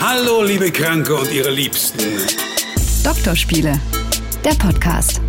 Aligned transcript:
Hallo, 0.00 0.44
liebe 0.44 0.70
Kranke 0.70 1.12
und 1.16 1.32
ihre 1.32 1.50
Liebsten. 1.50 1.98
Doktorspiele, 3.02 3.80
der 4.44 4.54
Podcast. 4.54 5.20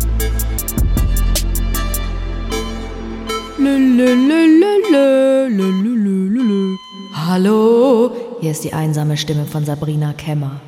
Hallo, 7.12 8.12
hier 8.40 8.50
ist 8.52 8.62
die 8.62 8.72
einsame 8.72 9.16
Stimme 9.16 9.44
von 9.44 9.64
Sabrina 9.64 10.12
Kemmer. 10.12 10.60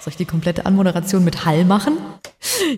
Soll 0.00 0.10
ich 0.10 0.16
die 0.16 0.26
komplette 0.26 0.66
Anmoderation 0.66 1.24
mit 1.24 1.46
Hall 1.46 1.64
machen? 1.64 1.96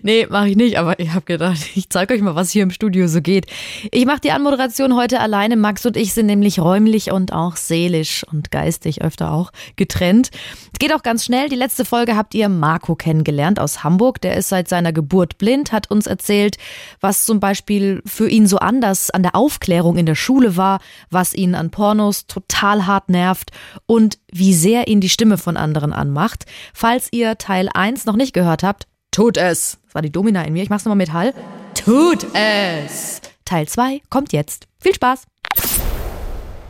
Nee, 0.01 0.27
mache 0.29 0.49
ich 0.49 0.55
nicht, 0.55 0.77
aber 0.77 0.99
ich 0.99 1.11
habe 1.11 1.25
gedacht, 1.25 1.59
ich 1.75 1.89
zeige 1.89 2.13
euch 2.13 2.21
mal, 2.21 2.35
was 2.35 2.51
hier 2.51 2.63
im 2.63 2.71
Studio 2.71 3.07
so 3.07 3.21
geht. 3.21 3.47
Ich 3.91 4.05
mache 4.05 4.19
die 4.19 4.31
Anmoderation 4.31 4.95
heute 4.95 5.19
alleine. 5.19 5.55
Max 5.55 5.85
und 5.85 5.97
ich 5.97 6.13
sind 6.13 6.25
nämlich 6.25 6.59
räumlich 6.59 7.11
und 7.11 7.33
auch 7.33 7.55
seelisch 7.55 8.23
und 8.31 8.51
geistig 8.51 9.01
öfter 9.01 9.31
auch 9.31 9.51
getrennt. 9.75 10.29
Es 10.71 10.79
geht 10.79 10.93
auch 10.93 11.03
ganz 11.03 11.25
schnell. 11.25 11.49
Die 11.49 11.55
letzte 11.55 11.85
Folge 11.85 12.15
habt 12.15 12.33
ihr 12.33 12.49
Marco 12.49 12.95
kennengelernt 12.95 13.59
aus 13.59 13.83
Hamburg. 13.83 14.21
Der 14.21 14.35
ist 14.35 14.49
seit 14.49 14.67
seiner 14.67 14.93
Geburt 14.93 15.37
blind, 15.37 15.71
hat 15.71 15.89
uns 15.91 16.07
erzählt, 16.07 16.57
was 16.99 17.25
zum 17.25 17.39
Beispiel 17.39 18.01
für 18.05 18.29
ihn 18.29 18.47
so 18.47 18.57
anders 18.57 19.09
an 19.09 19.23
der 19.23 19.35
Aufklärung 19.35 19.97
in 19.97 20.05
der 20.05 20.15
Schule 20.15 20.57
war, 20.57 20.79
was 21.09 21.33
ihn 21.33 21.55
an 21.55 21.71
Pornos 21.71 22.27
total 22.27 22.85
hart 22.85 23.09
nervt 23.09 23.51
und 23.85 24.17
wie 24.31 24.53
sehr 24.53 24.87
ihn 24.87 25.01
die 25.01 25.09
Stimme 25.09 25.37
von 25.37 25.57
anderen 25.57 25.93
anmacht. 25.93 26.45
Falls 26.73 27.09
ihr 27.11 27.37
Teil 27.37 27.69
1 27.73 28.05
noch 28.05 28.15
nicht 28.15 28.33
gehört 28.33 28.63
habt, 28.63 28.87
Tut 29.13 29.37
es. 29.37 29.77
Das 29.85 29.95
war 29.95 30.01
die 30.01 30.11
Domina 30.11 30.43
in 30.43 30.53
mir. 30.53 30.63
Ich 30.63 30.69
mach's 30.71 30.85
nochmal 30.85 30.97
mit 30.97 31.13
Hall. 31.13 31.33
Tut 31.75 32.25
es. 32.33 33.21
Teil 33.45 33.67
2 33.67 34.01
kommt 34.09 34.33
jetzt. 34.33 34.65
Viel 34.79 34.95
Spaß. 34.95 35.25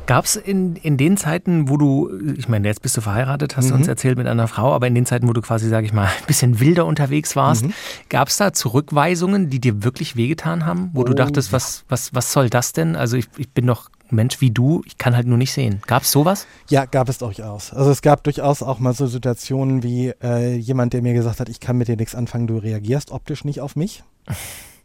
Gab 0.05 0.25
es 0.25 0.35
in, 0.35 0.75
in 0.75 0.98
den 0.98 1.15
Zeiten, 1.15 1.70
wo 1.70 1.77
du, 1.77 2.11
ich 2.37 2.49
meine, 2.49 2.67
jetzt 2.67 2.81
bist 2.81 2.98
du 2.98 2.99
verheiratet, 2.99 3.55
hast 3.55 3.70
du 3.70 3.73
uns 3.73 3.87
erzählt 3.87 4.18
mit 4.18 4.27
einer 4.27 4.49
Frau, 4.49 4.73
aber 4.73 4.85
in 4.87 4.95
den 4.95 5.05
Zeiten, 5.05 5.29
wo 5.29 5.31
du 5.34 5.40
quasi, 5.40 5.70
sage 5.70 5.85
ich 5.85 5.93
mal, 5.93 6.07
ein 6.20 6.26
bisschen 6.27 6.59
wilder 6.59 6.85
unterwegs 6.85 7.37
warst, 7.37 7.63
Mhm. 7.65 7.73
gab 8.09 8.27
es 8.27 8.35
da 8.35 8.51
Zurückweisungen, 8.51 9.49
die 9.49 9.62
dir 9.62 9.85
wirklich 9.85 10.18
wehgetan 10.18 10.65
haben, 10.65 10.90
wo 10.93 11.05
du 11.05 11.13
Oh, 11.13 11.15
dachtest, 11.15 11.53
was, 11.53 11.85
was, 11.87 12.13
was 12.13 12.34
soll 12.34 12.49
das 12.49 12.73
denn? 12.73 12.98
Also 12.98 13.15
ich, 13.15 13.27
ich 13.37 13.49
bin 13.51 13.65
doch 13.65 13.90
Mensch 14.09 14.41
wie 14.41 14.51
du, 14.51 14.82
ich 14.85 14.98
kann 14.98 15.15
halt 15.15 15.27
nur 15.27 15.37
nicht 15.37 15.54
sehen. 15.54 15.82
Gab 15.87 16.04
es 16.04 16.12
sowas? 16.12 16.46
Ja, 16.70 16.85
gab 16.85 17.09
es 17.09 17.18
durchaus. 17.18 17.73
Also 17.73 17.90
es 17.91 18.01
gab 18.01 18.23
durchaus 18.23 18.62
auch 18.62 18.79
mal 18.79 18.93
so 18.93 19.07
Situationen 19.07 19.82
wie 19.84 20.13
äh, 20.21 20.55
jemand, 20.55 20.93
der 20.93 21.01
mir 21.01 21.13
gesagt 21.13 21.40
hat, 21.40 21.49
ich 21.49 21.59
kann 21.59 21.77
mit 21.77 21.87
dir 21.87 21.98
nichts 21.98 22.13
anfangen, 22.15 22.48
du 22.48 22.57
reagierst 22.57 23.12
optisch 23.12 23.43
nicht 23.43 23.62
auf 23.62 23.76
mich. 23.76 24.04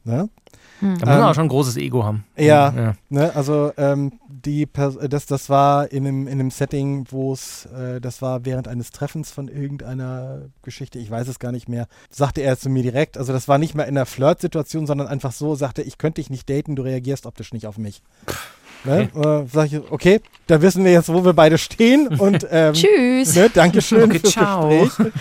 Ne? 0.05 0.31
Da 0.81 0.87
muss 0.87 1.01
man 1.01 1.09
Ähm, 1.19 1.23
auch 1.25 1.35
schon 1.35 1.47
ein 1.47 1.49
großes 1.49 1.77
Ego 1.77 2.05
haben. 2.05 2.25
Ja, 2.37 2.73
ja. 2.73 2.95
Ne, 3.09 3.35
also 3.35 3.73
ähm, 3.77 4.13
die 4.29 4.65
Pers 4.65 4.97
das, 5.11 5.27
das 5.27 5.51
war 5.51 5.91
in 5.91 6.07
einem, 6.07 6.27
in 6.29 6.35
einem 6.35 6.51
Setting, 6.53 7.07
wo 7.11 7.33
es, 7.33 7.67
äh, 7.67 8.01
das 8.01 8.23
war 8.23 8.45
während 8.45 8.69
eines 8.69 8.93
Treffens 8.93 9.33
von 9.33 9.49
irgendeiner 9.49 10.43
Geschichte, 10.63 10.99
ich 11.01 11.11
weiß 11.11 11.27
es 11.29 11.41
gar 11.41 11.51
nicht 11.51 11.69
mehr, 11.69 11.89
sagte 12.11 12.43
er 12.43 12.57
zu 12.59 12.71
mir 12.71 12.85
direkt, 12.85 13.19
also 13.19 13.33
das 13.33 13.49
war 13.49 13.59
nicht 13.59 13.75
mal 13.75 13.83
in 13.83 13.97
einer 13.97 14.07
Flirt-Situation, 14.07 14.87
sondern 14.87 15.09
einfach 15.09 15.33
so, 15.33 15.57
sagte, 15.57 15.83
ich 15.83 15.99
könnte 15.99 16.21
dich 16.21 16.31
nicht 16.31 16.49
daten, 16.49 16.77
du 16.77 16.83
reagierst 16.83 17.27
optisch 17.27 17.53
nicht 17.53 17.67
auf 17.67 17.77
mich. 17.77 18.03
Ne? 18.85 19.11
Äh, 19.15 19.47
sag 19.53 19.73
ich, 19.73 19.81
okay, 19.91 20.21
da 20.47 20.63
wissen 20.63 20.85
wir 20.85 20.93
jetzt, 20.93 21.13
wo 21.13 21.25
wir 21.25 21.33
beide 21.33 21.59
stehen 21.59 22.09
und 22.19 22.47
ähm, 22.51 22.75
Tschüss. 22.75 23.35
Ne, 23.35 23.51
Dankeschön 23.51 24.05
Okay, 24.11 24.19
fürs 24.21 24.33
ciao. 24.33 24.69
Gespräch. 24.85 25.13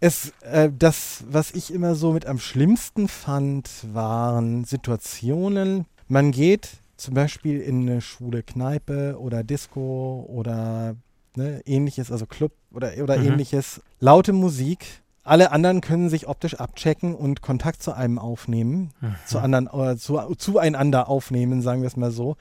Es, 0.00 0.32
äh, 0.42 0.70
das, 0.76 1.24
was 1.28 1.52
ich 1.52 1.72
immer 1.72 1.94
so 1.94 2.12
mit 2.12 2.26
am 2.26 2.38
schlimmsten 2.38 3.08
fand, 3.08 3.68
waren 3.92 4.64
Situationen. 4.64 5.86
Man 6.08 6.30
geht 6.32 6.68
zum 6.96 7.14
Beispiel 7.14 7.60
in 7.60 7.82
eine 7.88 8.00
schwule 8.02 8.42
Kneipe 8.42 9.16
oder 9.18 9.42
Disco 9.42 10.26
oder 10.28 10.94
ne, 11.34 11.62
ähnliches, 11.64 12.12
also 12.12 12.26
Club 12.26 12.52
oder, 12.72 12.92
oder 13.02 13.16
Mhm. 13.16 13.26
ähnliches. 13.28 13.80
Laute 14.00 14.32
Musik. 14.32 14.84
Alle 15.22 15.52
anderen 15.52 15.80
können 15.80 16.08
sich 16.08 16.26
optisch 16.28 16.54
abchecken 16.54 17.14
und 17.14 17.40
Kontakt 17.42 17.82
zu 17.82 17.92
einem 17.92 18.18
aufnehmen, 18.18 18.90
zu 19.26 19.38
anderen, 19.38 19.68
äh, 19.72 19.96
zu, 19.96 20.18
zueinander 20.38 21.08
aufnehmen, 21.08 21.60
sagen 21.62 21.82
wir 21.82 21.86
es 21.88 21.96
mal 21.96 22.10
so. 22.10 22.36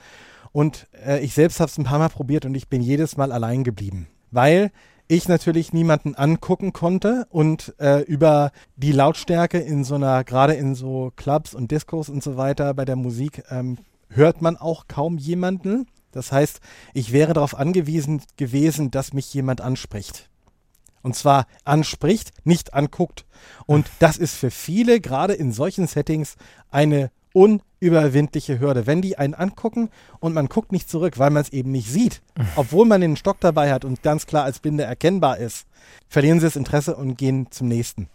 Und 0.52 0.88
äh, 1.06 1.20
ich 1.24 1.34
selbst 1.34 1.60
habe 1.60 1.70
es 1.70 1.78
ein 1.78 1.84
paar 1.84 2.00
Mal 2.00 2.10
probiert 2.10 2.46
und 2.46 2.56
ich 2.56 2.68
bin 2.68 2.82
jedes 2.82 3.18
Mal 3.18 3.32
allein 3.32 3.64
geblieben. 3.64 4.08
Weil 4.32 4.72
ich 5.08 5.28
natürlich 5.28 5.74
niemanden 5.74 6.14
angucken 6.14 6.72
konnte 6.72 7.26
und 7.32 7.74
äh, 7.80 8.02
über 8.02 8.52
die 8.76 8.92
Lautstärke 8.92 9.58
in 9.58 9.84
so 9.84 9.96
einer, 9.96 10.24
gerade 10.24 10.54
in 10.54 10.76
so 10.76 11.12
Clubs 11.16 11.56
und 11.56 11.72
Discos 11.72 12.10
und 12.10 12.22
so 12.24 12.38
weiter 12.38 12.74
bei 12.76 12.86
der 12.86 12.96
Musik, 12.96 13.44
ähm, 13.50 13.80
hört 14.10 14.42
man 14.42 14.56
auch 14.56 14.88
kaum 14.88 15.18
jemanden. 15.18 15.88
Das 16.12 16.32
heißt, 16.32 16.60
ich 16.94 17.12
wäre 17.12 17.34
darauf 17.34 17.58
angewiesen 17.58 18.22
gewesen, 18.38 18.92
dass 18.92 19.14
mich 19.14 19.34
jemand 19.34 19.62
anspricht. 19.62 20.30
Und 21.02 21.16
zwar 21.16 21.48
anspricht, 21.64 22.32
nicht 22.44 22.74
anguckt. 22.74 23.26
Und 23.66 23.90
das 24.00 24.18
ist 24.18 24.36
für 24.36 24.52
viele, 24.52 25.00
gerade 25.00 25.34
in 25.34 25.52
solchen 25.52 25.88
Settings, 25.88 26.36
eine 26.70 27.10
unüberwindliche 27.40 28.60
Hürde. 28.60 28.86
Wenn 28.86 29.02
die 29.02 29.18
einen 29.18 29.34
angucken 29.34 29.90
und 30.20 30.34
man 30.34 30.48
guckt 30.48 30.74
nicht 30.74 30.90
zurück, 30.90 31.18
weil 31.18 31.30
man 31.30 31.42
es 31.42 31.50
eben 31.50 31.72
nicht 31.72 31.90
sieht, 31.90 32.22
obwohl 32.56 32.86
man 32.86 33.00
den 33.00 33.16
Stock 33.16 33.38
dabei 33.40 33.72
hat 33.72 33.86
und 33.86 34.04
ganz 34.04 34.26
klar 34.26 34.44
als 34.44 34.60
Blinde 34.60 34.84
erkennbar 34.84 35.38
ist, 35.38 35.66
verlieren 36.10 36.40
sie 36.40 36.48
das 36.48 36.58
Interesse 36.58 36.96
und 36.96 37.18
gehen 37.18 37.48
zum 37.50 37.70
nächsten. 37.70 38.10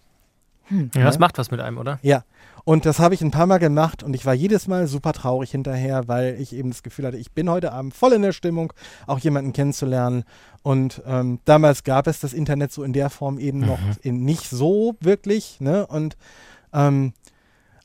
Ja, 0.71 1.05
das 1.05 1.19
macht 1.19 1.37
was 1.37 1.51
mit 1.51 1.61
einem, 1.61 1.77
oder? 1.77 1.99
Ja, 2.03 2.25
und 2.65 2.87
das 2.87 2.99
habe 2.99 3.15
ich 3.15 3.21
ein 3.21 3.31
paar 3.31 3.47
Mal 3.47 3.59
gemacht 3.59 4.03
und 4.03 4.15
ich 4.15 4.25
war 4.25 4.33
jedes 4.33 4.67
Mal 4.67 4.87
super 4.87 5.13
traurig 5.13 5.51
hinterher, 5.51 6.09
weil 6.09 6.41
ich 6.41 6.55
eben 6.55 6.71
das 6.71 6.83
Gefühl 6.83 7.07
hatte, 7.07 7.19
ich 7.19 7.33
bin 7.33 7.51
heute 7.51 7.73
Abend 7.73 7.95
voll 7.95 8.15
in 8.15 8.23
der 8.23 8.33
Stimmung, 8.33 8.73
auch 9.07 9.19
jemanden 9.19 9.53
kennenzulernen. 9.53 10.25
Und 10.63 11.03
ähm, 11.07 11.41
damals 11.45 11.84
gab 11.84 12.07
es 12.07 12.21
das 12.21 12.33
Internet 12.33 12.73
so 12.73 12.83
in 12.83 12.95
der 12.95 13.11
Form 13.11 13.39
eben 13.39 13.61
noch 13.61 13.79
in, 14.03 14.25
nicht 14.25 14.49
so 14.49 14.97
wirklich. 15.01 15.61
Ne? 15.61 15.87
Und 15.87 16.17
ähm, 16.73 17.13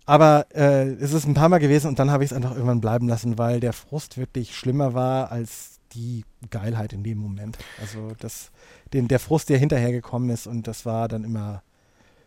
aber 0.10 0.48
äh, 0.56 0.88
es 0.94 1.14
ist 1.14 1.28
ein 1.28 1.36
paar 1.36 1.50
Mal 1.50 1.60
gewesen 1.60 1.86
und 1.86 2.00
dann 2.00 2.10
habe 2.10 2.24
ich 2.24 2.32
es 2.32 2.36
einfach 2.36 2.54
irgendwann 2.54 2.82
bleiben 2.82 3.08
lassen, 3.08 3.38
weil 3.38 3.60
der 3.60 3.74
Frust 3.74 4.18
wirklich 4.18 4.58
schlimmer 4.58 4.96
war 4.96 5.32
als 5.32 5.80
die 5.92 6.26
Geilheit 6.50 6.94
in 6.94 7.04
dem 7.04 7.20
Moment. 7.20 7.60
Also 7.80 8.14
das, 8.18 8.50
den, 8.92 9.08
der 9.08 9.20
Frust, 9.20 9.50
der 9.50 9.60
hinterher 9.60 9.92
gekommen 9.92 10.32
ist 10.32 10.48
und 10.48 10.66
das 10.66 10.84
war 10.88 11.08
dann 11.10 11.24
immer 11.24 11.62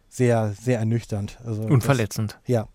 sehr, 0.09 0.53
sehr 0.53 0.79
ernüchternd. 0.79 1.39
Also 1.45 1.63
Und 1.63 1.83
verletzend. 1.83 2.39
Ja. 2.47 2.69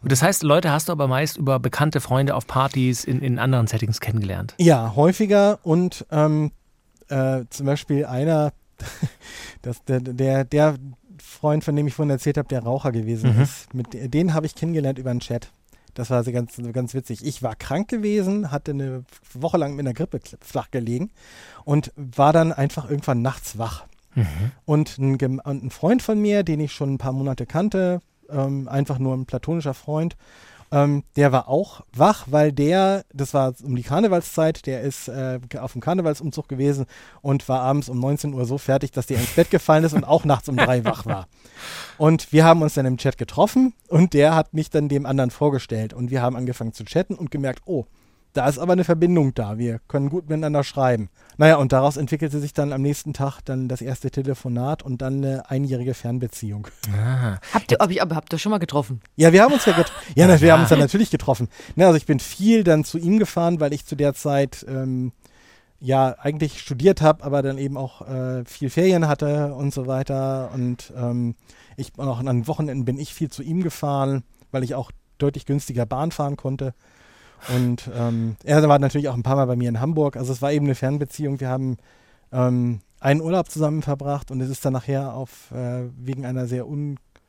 Und 0.00 0.12
das 0.12 0.22
heißt, 0.22 0.44
Leute 0.44 0.70
hast 0.70 0.88
du 0.88 0.92
aber 0.92 1.08
meist 1.08 1.36
über 1.36 1.58
bekannte 1.58 2.00
Freunde 2.00 2.36
auf 2.36 2.46
Partys 2.46 3.02
in, 3.02 3.20
in 3.20 3.40
anderen 3.40 3.66
Settings 3.66 3.98
kennengelernt. 3.98 4.54
Ja, 4.58 4.94
häufiger 4.94 5.58
und 5.64 6.06
ähm, 6.12 6.52
äh, 7.08 7.46
zum 7.50 7.66
Beispiel 7.66 8.06
einer, 8.06 8.52
das, 9.62 9.82
der, 9.86 9.98
der, 9.98 10.44
der 10.44 10.76
Freund, 11.32 11.64
von 11.64 11.74
dem 11.74 11.86
ich 11.86 11.94
vorhin 11.94 12.10
erzählt 12.10 12.38
habe, 12.38 12.48
der 12.48 12.62
Raucher 12.62 12.92
gewesen 12.92 13.36
Mhm. 13.36 13.42
ist, 13.42 13.74
mit, 13.74 13.88
den 14.14 14.34
habe 14.34 14.46
ich 14.46 14.54
kennengelernt 14.54 14.98
über 14.98 15.10
einen 15.10 15.20
Chat. 15.20 15.50
Das 15.94 16.08
war 16.08 16.22
ganz, 16.24 16.54
ganz 16.72 16.94
witzig. 16.94 17.24
Ich 17.24 17.42
war 17.42 17.54
krank 17.54 17.88
gewesen, 17.88 18.50
hatte 18.50 18.70
eine 18.70 19.04
Woche 19.34 19.58
lang 19.58 19.74
mit 19.76 19.86
einer 19.86 19.92
Grippe 19.94 20.20
flach 20.40 20.70
gelegen 20.70 21.10
und 21.64 21.92
war 21.96 22.32
dann 22.32 22.52
einfach 22.52 22.88
irgendwann 22.88 23.20
nachts 23.22 23.58
wach. 23.58 23.84
Und 24.66 24.98
ein, 24.98 25.14
und 25.40 25.64
ein 25.64 25.70
Freund 25.70 26.02
von 26.02 26.20
mir, 26.20 26.42
den 26.42 26.60
ich 26.60 26.72
schon 26.72 26.94
ein 26.94 26.98
paar 26.98 27.12
Monate 27.12 27.46
kannte, 27.46 28.00
ähm, 28.30 28.68
einfach 28.68 28.98
nur 28.98 29.14
ein 29.14 29.24
platonischer 29.26 29.74
Freund, 29.74 30.16
ähm, 30.72 31.04
der 31.16 31.32
war 31.32 31.48
auch 31.48 31.82
wach, 31.94 32.26
weil 32.30 32.50
der, 32.50 33.04
das 33.12 33.34
war 33.34 33.54
um 33.62 33.76
die 33.76 33.82
Karnevalszeit, 33.82 34.66
der 34.66 34.80
ist 34.80 35.06
äh, 35.06 35.38
auf 35.60 35.72
dem 35.72 35.82
Karnevalsumzug 35.82 36.48
gewesen 36.48 36.86
und 37.20 37.46
war 37.48 37.60
abends 37.60 37.90
um 37.90 38.00
19 38.00 38.32
Uhr 38.32 38.46
so 38.46 38.56
fertig, 38.56 38.90
dass 38.90 39.06
der 39.06 39.18
ins 39.18 39.34
Bett 39.34 39.50
gefallen 39.50 39.84
ist 39.84 39.92
und 39.92 40.04
auch 40.04 40.24
nachts 40.24 40.48
um 40.48 40.56
drei 40.56 40.84
wach 40.84 41.04
war. 41.04 41.28
Und 41.98 42.32
wir 42.32 42.44
haben 42.44 42.62
uns 42.62 42.74
dann 42.74 42.86
im 42.86 42.96
Chat 42.96 43.18
getroffen 43.18 43.74
und 43.88 44.14
der 44.14 44.34
hat 44.34 44.54
mich 44.54 44.70
dann 44.70 44.88
dem 44.88 45.04
anderen 45.04 45.30
vorgestellt 45.30 45.92
und 45.92 46.10
wir 46.10 46.22
haben 46.22 46.36
angefangen 46.36 46.72
zu 46.72 46.84
chatten 46.84 47.14
und 47.14 47.30
gemerkt, 47.30 47.62
oh, 47.66 47.84
da 48.32 48.48
ist 48.48 48.58
aber 48.58 48.72
eine 48.72 48.84
Verbindung 48.84 49.34
da. 49.34 49.58
Wir 49.58 49.80
können 49.88 50.08
gut 50.08 50.28
miteinander 50.28 50.64
schreiben. 50.64 51.10
Naja, 51.36 51.56
und 51.56 51.72
daraus 51.72 51.96
entwickelte 51.96 52.40
sich 52.40 52.52
dann 52.52 52.72
am 52.72 52.80
nächsten 52.80 53.12
Tag 53.12 53.40
dann 53.44 53.68
das 53.68 53.82
erste 53.82 54.10
Telefonat 54.10 54.82
und 54.82 55.02
dann 55.02 55.18
eine 55.18 55.50
einjährige 55.50 55.94
Fernbeziehung. 55.94 56.68
Ah. 56.96 57.38
Habt 57.52 57.72
ihr, 57.72 57.78
hab 57.78 57.90
ich, 57.90 58.00
aber 58.00 58.16
habt 58.16 58.32
ihr 58.32 58.38
schon 58.38 58.50
mal 58.50 58.58
getroffen? 58.58 59.00
Ja, 59.16 59.32
wir 59.32 59.42
haben 59.42 59.52
uns 59.52 59.66
ja, 59.66 59.72
get 59.74 59.92
ja, 60.14 60.26
na, 60.26 60.40
wir 60.40 60.52
haben 60.52 60.60
uns 60.60 60.70
dann 60.70 60.78
natürlich 60.78 61.10
getroffen. 61.10 61.48
Ne, 61.76 61.86
also 61.86 61.96
ich 61.96 62.06
bin 62.06 62.20
viel 62.20 62.64
dann 62.64 62.84
zu 62.84 62.98
ihm 62.98 63.18
gefahren, 63.18 63.60
weil 63.60 63.72
ich 63.74 63.84
zu 63.84 63.96
der 63.96 64.14
Zeit 64.14 64.64
ähm, 64.68 65.12
ja 65.78 66.14
eigentlich 66.18 66.60
studiert 66.60 67.02
habe, 67.02 67.24
aber 67.24 67.42
dann 67.42 67.58
eben 67.58 67.76
auch 67.76 68.08
äh, 68.08 68.44
viel 68.46 68.70
Ferien 68.70 69.08
hatte 69.08 69.54
und 69.54 69.74
so 69.74 69.86
weiter. 69.86 70.50
Und 70.54 70.92
ähm, 70.96 71.34
ich 71.76 71.92
auch 71.98 72.18
an 72.18 72.26
den 72.26 72.46
Wochenenden 72.46 72.84
bin 72.84 72.98
ich 72.98 73.12
viel 73.12 73.30
zu 73.30 73.42
ihm 73.42 73.62
gefahren, 73.62 74.22
weil 74.52 74.64
ich 74.64 74.74
auch 74.74 74.90
deutlich 75.18 75.44
günstiger 75.44 75.84
Bahn 75.84 76.12
fahren 76.12 76.36
konnte. 76.36 76.74
Und 77.54 77.90
ähm, 77.94 78.36
er 78.44 78.66
war 78.68 78.78
natürlich 78.78 79.08
auch 79.08 79.14
ein 79.14 79.22
paar 79.22 79.36
Mal 79.36 79.46
bei 79.46 79.56
mir 79.56 79.68
in 79.68 79.80
Hamburg. 79.80 80.16
Also 80.16 80.32
es 80.32 80.42
war 80.42 80.52
eben 80.52 80.66
eine 80.66 80.74
Fernbeziehung. 80.74 81.40
Wir 81.40 81.48
haben 81.48 81.76
ähm, 82.32 82.80
einen 83.00 83.20
Urlaub 83.20 83.50
zusammen 83.50 83.82
verbracht 83.82 84.30
und 84.30 84.40
es 84.40 84.48
ist 84.50 84.64
dann 84.64 84.72
nachher 84.74 85.14
auf 85.14 85.50
äh, 85.52 85.88
wegen 85.98 86.24
einer 86.24 86.46
sehr 86.46 86.66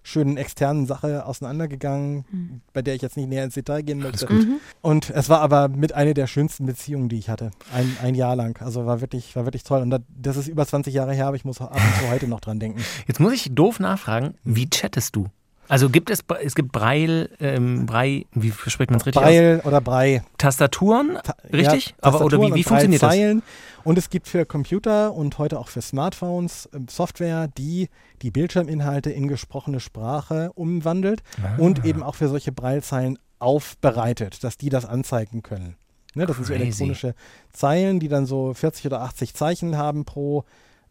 schönen 0.05 0.35
externen 0.35 0.85
Sache 0.85 1.25
auseinandergegangen, 1.25 2.25
Mhm. 2.29 2.61
bei 2.73 2.81
der 2.81 2.93
ich 2.93 3.01
jetzt 3.01 3.15
nicht 3.15 3.29
näher 3.29 3.45
ins 3.45 3.53
Detail 3.53 3.81
gehen 3.83 3.99
möchte. 3.99 4.25
gut. 4.25 4.45
Und 4.81 5.09
es 5.09 5.29
war 5.29 5.39
aber 5.39 5.69
mit 5.69 5.93
einer 5.93 6.13
der 6.13 6.27
schönsten 6.27 6.65
Beziehungen, 6.65 7.07
die 7.07 7.17
ich 7.17 7.29
hatte. 7.29 7.51
Ein, 7.73 7.95
ein 8.03 8.13
Jahr 8.13 8.35
lang. 8.35 8.61
Also 8.61 8.85
war 8.85 8.99
wirklich, 9.01 9.33
war 9.37 9.45
wirklich 9.45 9.63
toll. 9.63 9.81
Und 9.81 9.89
das, 9.91 10.01
das 10.09 10.37
ist 10.37 10.47
über 10.49 10.65
20 10.67 10.93
Jahre 10.93 11.13
her, 11.13 11.27
aber 11.27 11.37
ich 11.37 11.45
muss 11.45 11.61
ab 11.61 11.73
und 11.73 12.03
zu 12.03 12.11
heute 12.11 12.27
noch 12.27 12.41
dran 12.41 12.59
denken. 12.59 12.81
Jetzt 13.07 13.19
muss 13.21 13.31
ich 13.33 13.55
doof 13.55 13.79
nachfragen, 13.79 14.35
wie 14.43 14.69
chattest 14.69 15.15
du? 15.15 15.27
Also 15.73 15.89
gibt 15.89 16.11
es, 16.11 16.23
es 16.43 16.53
gibt 16.53 16.71
Braille, 16.71 17.29
ähm, 17.39 17.87
Brei, 17.87 18.27
wie 18.33 18.51
spricht 18.51 18.91
man 18.91 18.99
es 18.99 19.07
richtig 19.07 19.17
aus? 19.23 19.27
Breil 19.27 19.61
oder 19.65 19.81
Brei. 19.81 20.23
Tastaturen, 20.37 21.17
Ta- 21.23 21.35
richtig? 21.51 21.87
Ja, 21.89 21.95
Aber 22.01 22.21
oder 22.21 22.37
wie, 22.37 22.47
wie 22.49 22.51
und 22.51 22.63
funktioniert 22.63 23.01
das? 23.01 23.09
Zeilen. 23.09 23.41
Und 23.83 23.97
es 23.97 24.11
gibt 24.11 24.27
für 24.27 24.45
Computer 24.45 25.13
und 25.13 25.39
heute 25.39 25.57
auch 25.59 25.69
für 25.69 25.81
Smartphones 25.81 26.69
ähm, 26.73 26.85
Software, 26.89 27.47
die 27.47 27.89
die 28.21 28.29
Bildschirminhalte 28.29 29.09
in 29.09 29.27
gesprochene 29.27 29.79
Sprache 29.79 30.51
umwandelt 30.53 31.23
Ah. 31.41 31.55
und 31.57 31.83
eben 31.85 32.03
auch 32.03 32.13
für 32.13 32.27
solche 32.27 32.51
Breilzeilen 32.51 33.17
aufbereitet, 33.39 34.43
dass 34.43 34.57
die 34.57 34.69
das 34.69 34.85
anzeigen 34.85 35.41
können. 35.41 35.75
Ne, 36.13 36.27
das 36.27 36.35
sind 36.35 36.45
so 36.45 36.53
Crazy. 36.53 36.65
elektronische 36.65 37.15
Zeilen, 37.51 37.99
die 37.99 38.09
dann 38.09 38.27
so 38.27 38.53
40 38.53 38.85
oder 38.85 39.01
80 39.01 39.33
Zeichen 39.33 39.75
haben 39.75 40.05
pro 40.05 40.43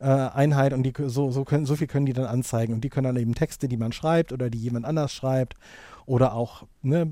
äh, 0.02 0.30
Einheit 0.34 0.72
und 0.72 0.82
die, 0.82 0.92
so, 1.06 1.30
so, 1.30 1.44
können, 1.44 1.64
so 1.64 1.76
viel 1.76 1.86
können 1.86 2.06
die 2.06 2.12
dann 2.12 2.26
anzeigen. 2.26 2.74
Und 2.74 2.82
die 2.82 2.88
können 2.88 3.04
dann 3.04 3.16
eben 3.16 3.34
Texte, 3.34 3.68
die 3.68 3.76
man 3.76 3.92
schreibt 3.92 4.32
oder 4.32 4.50
die 4.50 4.58
jemand 4.58 4.84
anders 4.84 5.12
schreibt 5.12 5.54
oder 6.06 6.34
auch 6.34 6.64
ne, 6.82 7.10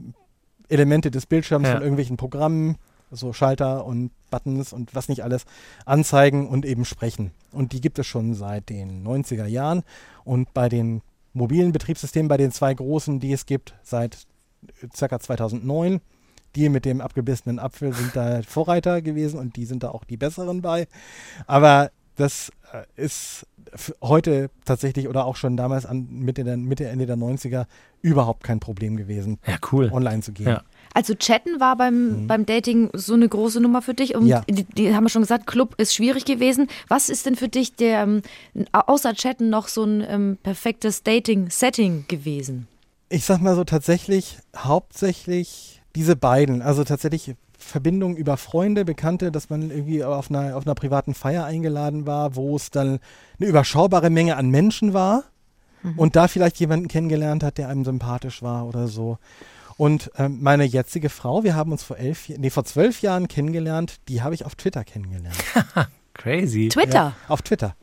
Elemente 0.68 1.10
des 1.10 1.26
Bildschirms 1.26 1.66
Ja. 1.68 1.74
von 1.74 1.82
irgendwelchen 1.82 2.16
Programmen, 2.16 2.76
so 3.10 3.32
Schalter 3.32 3.84
und 3.86 4.10
Buttons 4.30 4.72
und 4.72 4.94
was 4.94 5.08
nicht 5.08 5.24
alles, 5.24 5.44
anzeigen 5.84 6.48
und 6.48 6.64
eben 6.66 6.84
sprechen. 6.84 7.32
Und 7.52 7.72
die 7.72 7.80
gibt 7.80 7.98
es 7.98 8.06
schon 8.06 8.34
seit 8.34 8.68
den 8.68 9.06
90er 9.06 9.46
Jahren. 9.46 9.82
Und 10.24 10.52
bei 10.54 10.68
den 10.68 11.02
mobilen 11.32 11.72
Betriebssystemen, 11.72 12.28
bei 12.28 12.36
den 12.36 12.52
zwei 12.52 12.74
großen, 12.74 13.20
die 13.20 13.32
es 13.32 13.46
gibt, 13.46 13.74
seit 13.82 14.26
äh, 14.82 14.88
circa 14.94 15.20
2009, 15.20 16.00
die 16.56 16.68
mit 16.68 16.84
dem 16.84 17.00
abgebissenen 17.00 17.60
Apfel 17.60 17.92
sind 17.92 18.16
da 18.16 18.42
Vorreiter 18.42 19.02
gewesen 19.02 19.38
und 19.38 19.54
die 19.54 19.64
sind 19.64 19.84
da 19.84 19.90
auch 19.90 20.02
die 20.04 20.16
besseren 20.16 20.62
bei. 20.62 20.88
Aber 21.46 21.90
das 22.20 22.50
äh, 22.72 22.84
ist 23.02 23.46
heute 24.02 24.50
tatsächlich 24.64 25.08
oder 25.08 25.24
auch 25.26 25.36
schon 25.36 25.56
damals 25.56 25.86
an 25.86 26.06
Mitte, 26.10 26.44
der, 26.44 26.56
Mitte 26.56 26.86
Ende 26.88 27.06
der 27.06 27.16
90er 27.16 27.66
überhaupt 28.02 28.42
kein 28.44 28.58
Problem 28.60 28.96
gewesen, 28.96 29.38
Ja, 29.46 29.56
cool. 29.72 29.90
online 29.92 30.22
zu 30.22 30.32
gehen. 30.32 30.48
Ja. 30.48 30.62
Also 30.92 31.14
chatten 31.14 31.60
war 31.60 31.76
beim, 31.76 32.26
beim 32.26 32.46
Dating 32.46 32.90
so 32.94 33.14
eine 33.14 33.28
große 33.28 33.60
Nummer 33.60 33.80
für 33.80 33.94
dich. 33.94 34.14
Und 34.16 34.22
Mhm. 34.24 34.28
Ja. 34.28 34.42
die, 34.50 34.64
die 34.64 34.92
haben 34.94 35.04
wir 35.04 35.08
schon 35.08 35.22
gesagt, 35.22 35.46
Club 35.46 35.74
ist 35.78 35.94
schwierig 35.94 36.24
gewesen. 36.24 36.66
Was 36.88 37.08
ist 37.08 37.26
denn 37.26 37.36
für 37.36 37.48
dich 37.48 37.74
der 37.76 38.02
ähm, 38.02 38.22
außer 38.72 39.14
Chatten 39.14 39.50
noch 39.50 39.68
so 39.68 39.84
ein 39.84 40.04
ähm, 40.08 40.38
perfektes 40.42 41.04
Dating-Setting 41.04 42.06
gewesen? 42.08 42.66
Ich 43.08 43.24
sag 43.24 43.40
mal 43.40 43.54
so 43.54 43.62
tatsächlich, 43.64 44.38
hauptsächlich 44.56 45.80
diese 45.94 46.16
beiden, 46.16 46.62
also 46.62 46.82
tatsächlich 46.84 47.34
Verbindungen 47.70 48.16
über 48.16 48.36
Freunde, 48.36 48.84
Bekannte, 48.84 49.32
dass 49.32 49.50
man 49.50 49.70
irgendwie 49.70 50.04
auf 50.04 50.30
einer, 50.30 50.56
auf 50.56 50.66
einer 50.66 50.74
privaten 50.74 51.14
Feier 51.14 51.44
eingeladen 51.44 52.06
war, 52.06 52.36
wo 52.36 52.56
es 52.56 52.70
dann 52.70 52.98
eine 53.38 53.48
überschaubare 53.48 54.10
Menge 54.10 54.36
an 54.36 54.50
Menschen 54.50 54.92
war 54.92 55.24
und 55.96 56.16
da 56.16 56.28
vielleicht 56.28 56.58
jemanden 56.60 56.88
kennengelernt 56.88 57.42
hat, 57.42 57.58
der 57.58 57.68
einem 57.68 57.84
sympathisch 57.84 58.42
war 58.42 58.66
oder 58.66 58.88
so. 58.88 59.18
Und 59.76 60.10
ähm, 60.18 60.38
meine 60.42 60.64
jetzige 60.64 61.08
Frau, 61.08 61.42
wir 61.42 61.54
haben 61.54 61.72
uns 61.72 61.82
vor 61.82 61.96
elf, 61.96 62.28
nee, 62.28 62.50
vor 62.50 62.64
zwölf 62.64 63.00
Jahren 63.00 63.28
kennengelernt, 63.28 63.96
die 64.08 64.20
habe 64.20 64.34
ich 64.34 64.44
auf 64.44 64.54
Twitter 64.54 64.84
kennengelernt. 64.84 65.38
Crazy. 66.14 66.68
Twitter. 66.68 66.92
Ja, 66.92 67.12
auf 67.28 67.40
Twitter. 67.40 67.74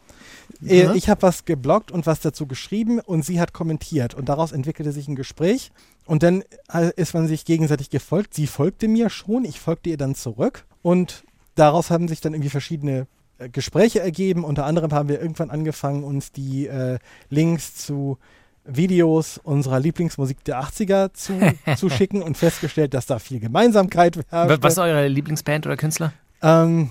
Äh, 0.66 0.96
Ich 0.96 1.10
habe 1.10 1.22
was 1.22 1.46
gebloggt 1.46 1.92
und 1.92 2.06
was 2.06 2.20
dazu 2.20 2.48
geschrieben 2.48 3.00
und 3.00 3.24
sie 3.24 3.40
hat 3.40 3.54
kommentiert 3.54 4.14
und 4.14 4.30
daraus 4.30 4.52
entwickelte 4.52 4.92
sich 4.92 5.08
ein 5.08 5.16
Gespräch 5.16 5.72
und 6.06 6.24
dann 6.24 6.44
äh, 6.74 6.92
ist 6.96 7.14
man 7.14 7.28
sich 7.28 7.46
gegenseitig 7.46 7.90
gefolgt. 7.90 8.34
Sie 8.34 8.48
folgte 8.48 8.88
mir 8.88 9.10
schon, 9.10 9.46
ich 9.46 9.60
folgte 9.60 9.90
ihr 9.90 9.98
dann 9.98 10.16
zurück 10.16 10.66
und 10.82 11.24
daraus 11.56 11.90
haben 11.90 12.08
sich 12.08 12.22
dann 12.22 12.34
irgendwie 12.34 12.50
verschiedene 12.50 13.08
äh, 13.38 13.50
Gespräche 13.50 14.00
ergeben. 14.00 14.44
Unter 14.44 14.66
anderem 14.66 14.92
haben 14.92 15.10
wir 15.10 15.22
irgendwann 15.22 15.50
angefangen, 15.50 16.04
uns 16.04 16.32
die 16.32 16.68
äh, 16.68 17.00
Links 17.30 17.76
zu 17.76 18.18
Videos 18.70 19.40
unserer 19.42 19.80
Lieblingsmusik 19.80 20.44
der 20.44 20.62
80er 20.62 21.14
zu, 21.14 21.40
zu 21.78 21.90
schicken 21.90 22.22
und 22.22 22.38
festgestellt, 22.38 22.94
dass 22.94 23.06
da 23.06 23.20
viel 23.20 23.40
Gemeinsamkeit 23.40 24.20
herrscht. 24.30 24.62
Was 24.62 24.74
ist 24.74 24.80
eure 24.80 25.08
Lieblingsband 25.08 25.66
oder 25.66 25.78
Künstler? 25.78 26.14
Ähm, 26.42 26.90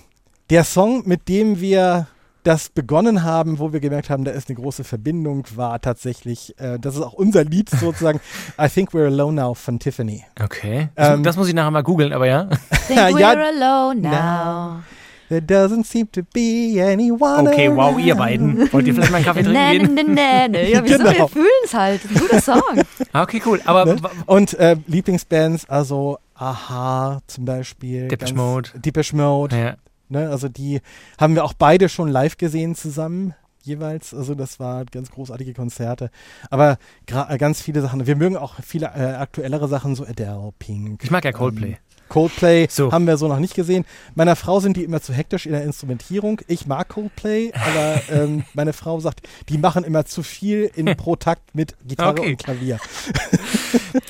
der 0.50 0.64
Song, 0.64 1.06
mit 1.06 1.28
dem 1.28 1.60
wir 1.60 2.06
das 2.46 2.68
begonnen 2.68 3.22
haben, 3.24 3.58
wo 3.58 3.72
wir 3.72 3.80
gemerkt 3.80 4.08
haben, 4.10 4.24
da 4.24 4.30
ist 4.30 4.48
eine 4.48 4.56
große 4.56 4.84
Verbindung, 4.84 5.44
war 5.56 5.80
tatsächlich, 5.80 6.54
äh, 6.60 6.78
das 6.78 6.94
ist 6.96 7.02
auch 7.02 7.12
unser 7.14 7.44
Lied 7.44 7.68
sozusagen, 7.70 8.20
I 8.60 8.68
Think 8.68 8.90
We're 8.92 9.06
Alone 9.06 9.32
Now 9.40 9.54
von 9.54 9.78
Tiffany. 9.78 10.24
Okay. 10.40 10.88
Das, 10.94 11.08
Ähm, 11.14 11.22
das 11.24 11.36
muss 11.36 11.48
ich 11.48 11.54
nachher 11.54 11.70
mal 11.72 11.82
googeln, 11.82 12.12
aber 12.12 12.26
ja. 12.26 12.44
Think 12.86 13.00
we're 13.00 13.18
ja, 13.18 13.30
alone 13.30 14.00
now. 14.00 14.82
There 15.28 15.40
doesn't 15.42 15.86
seem 15.86 16.06
to 16.12 16.20
be 16.32 16.80
anyone 16.80 17.50
Okay, 17.50 17.68
wow, 17.68 17.86
around. 17.88 18.04
ihr 18.04 18.14
beiden. 18.14 18.72
Wollt 18.72 18.86
ihr 18.86 18.94
vielleicht 18.94 19.10
mal 19.10 19.16
einen 19.16 19.26
Kaffee 19.26 19.42
trinken 19.42 19.60
Nee, 19.60 19.78
gehen? 19.78 19.94
nee, 19.94 20.02
nee, 20.04 20.48
nee. 20.48 20.72
Ja, 20.72 20.84
wieso? 20.84 20.98
Genau. 20.98 21.10
Wir 21.10 21.28
fühlen 21.28 21.46
es 21.64 21.74
halt. 21.74 22.00
Ein 22.08 22.14
guter 22.20 22.40
Song. 22.40 22.62
Okay, 23.12 23.42
cool. 23.44 23.60
Aber 23.64 23.86
Ne? 23.86 23.96
Und 24.26 24.54
äh, 24.54 24.76
Lieblingsbands, 24.86 25.68
also 25.68 26.18
Aha 26.36 27.20
zum 27.26 27.44
Beispiel. 27.44 28.06
Ganz- 28.06 28.32
Mode. 28.34 28.70
Depeche 28.76 29.16
Mode. 29.16 29.56
ja. 29.58 29.74
Ne, 30.08 30.30
also 30.30 30.48
die 30.48 30.80
haben 31.18 31.34
wir 31.34 31.44
auch 31.44 31.54
beide 31.54 31.88
schon 31.88 32.08
live 32.08 32.36
gesehen 32.36 32.74
zusammen 32.74 33.34
jeweils. 33.66 34.14
Also 34.14 34.34
das 34.34 34.58
war 34.60 34.84
ganz 34.84 35.10
großartige 35.10 35.52
Konzerte. 35.52 36.10
Aber 36.50 36.78
äh, 37.06 37.38
ganz 37.38 37.60
viele 37.60 37.82
Sachen. 37.82 38.06
Wir 38.06 38.16
mögen 38.16 38.36
auch 38.36 38.54
viele 38.62 38.86
äh, 38.86 39.14
aktuellere 39.16 39.68
Sachen, 39.68 39.94
so 39.94 40.06
Adele, 40.06 40.52
Pink. 40.58 41.02
ich 41.04 41.10
mag 41.10 41.24
ja 41.24 41.32
Coldplay. 41.32 41.72
Ähm, 41.72 41.78
Coldplay 42.08 42.66
So. 42.70 42.92
haben 42.92 43.06
wir 43.06 43.16
so 43.16 43.28
noch 43.28 43.38
nicht 43.38 43.54
gesehen. 43.54 43.84
Meiner 44.14 44.36
Frau 44.36 44.60
sind 44.60 44.76
die 44.76 44.84
immer 44.84 45.00
zu 45.02 45.12
hektisch 45.12 45.46
in 45.46 45.52
der 45.52 45.62
Instrumentierung. 45.64 46.40
Ich 46.48 46.66
mag 46.66 46.88
Coldplay, 46.88 47.52
aber 47.52 48.00
ähm, 48.10 48.44
meine 48.54 48.72
Frau 48.72 49.00
sagt, 49.00 49.20
die 49.48 49.58
machen 49.58 49.84
immer 49.84 50.04
zu 50.04 50.22
viel 50.22 50.70
in 50.74 50.86
pro 50.96 51.16
Takt 51.16 51.54
mit 51.54 51.74
Gitarre 51.86 52.20
Okay. 52.20 52.30
und 52.30 52.38
Klavier. 52.38 52.78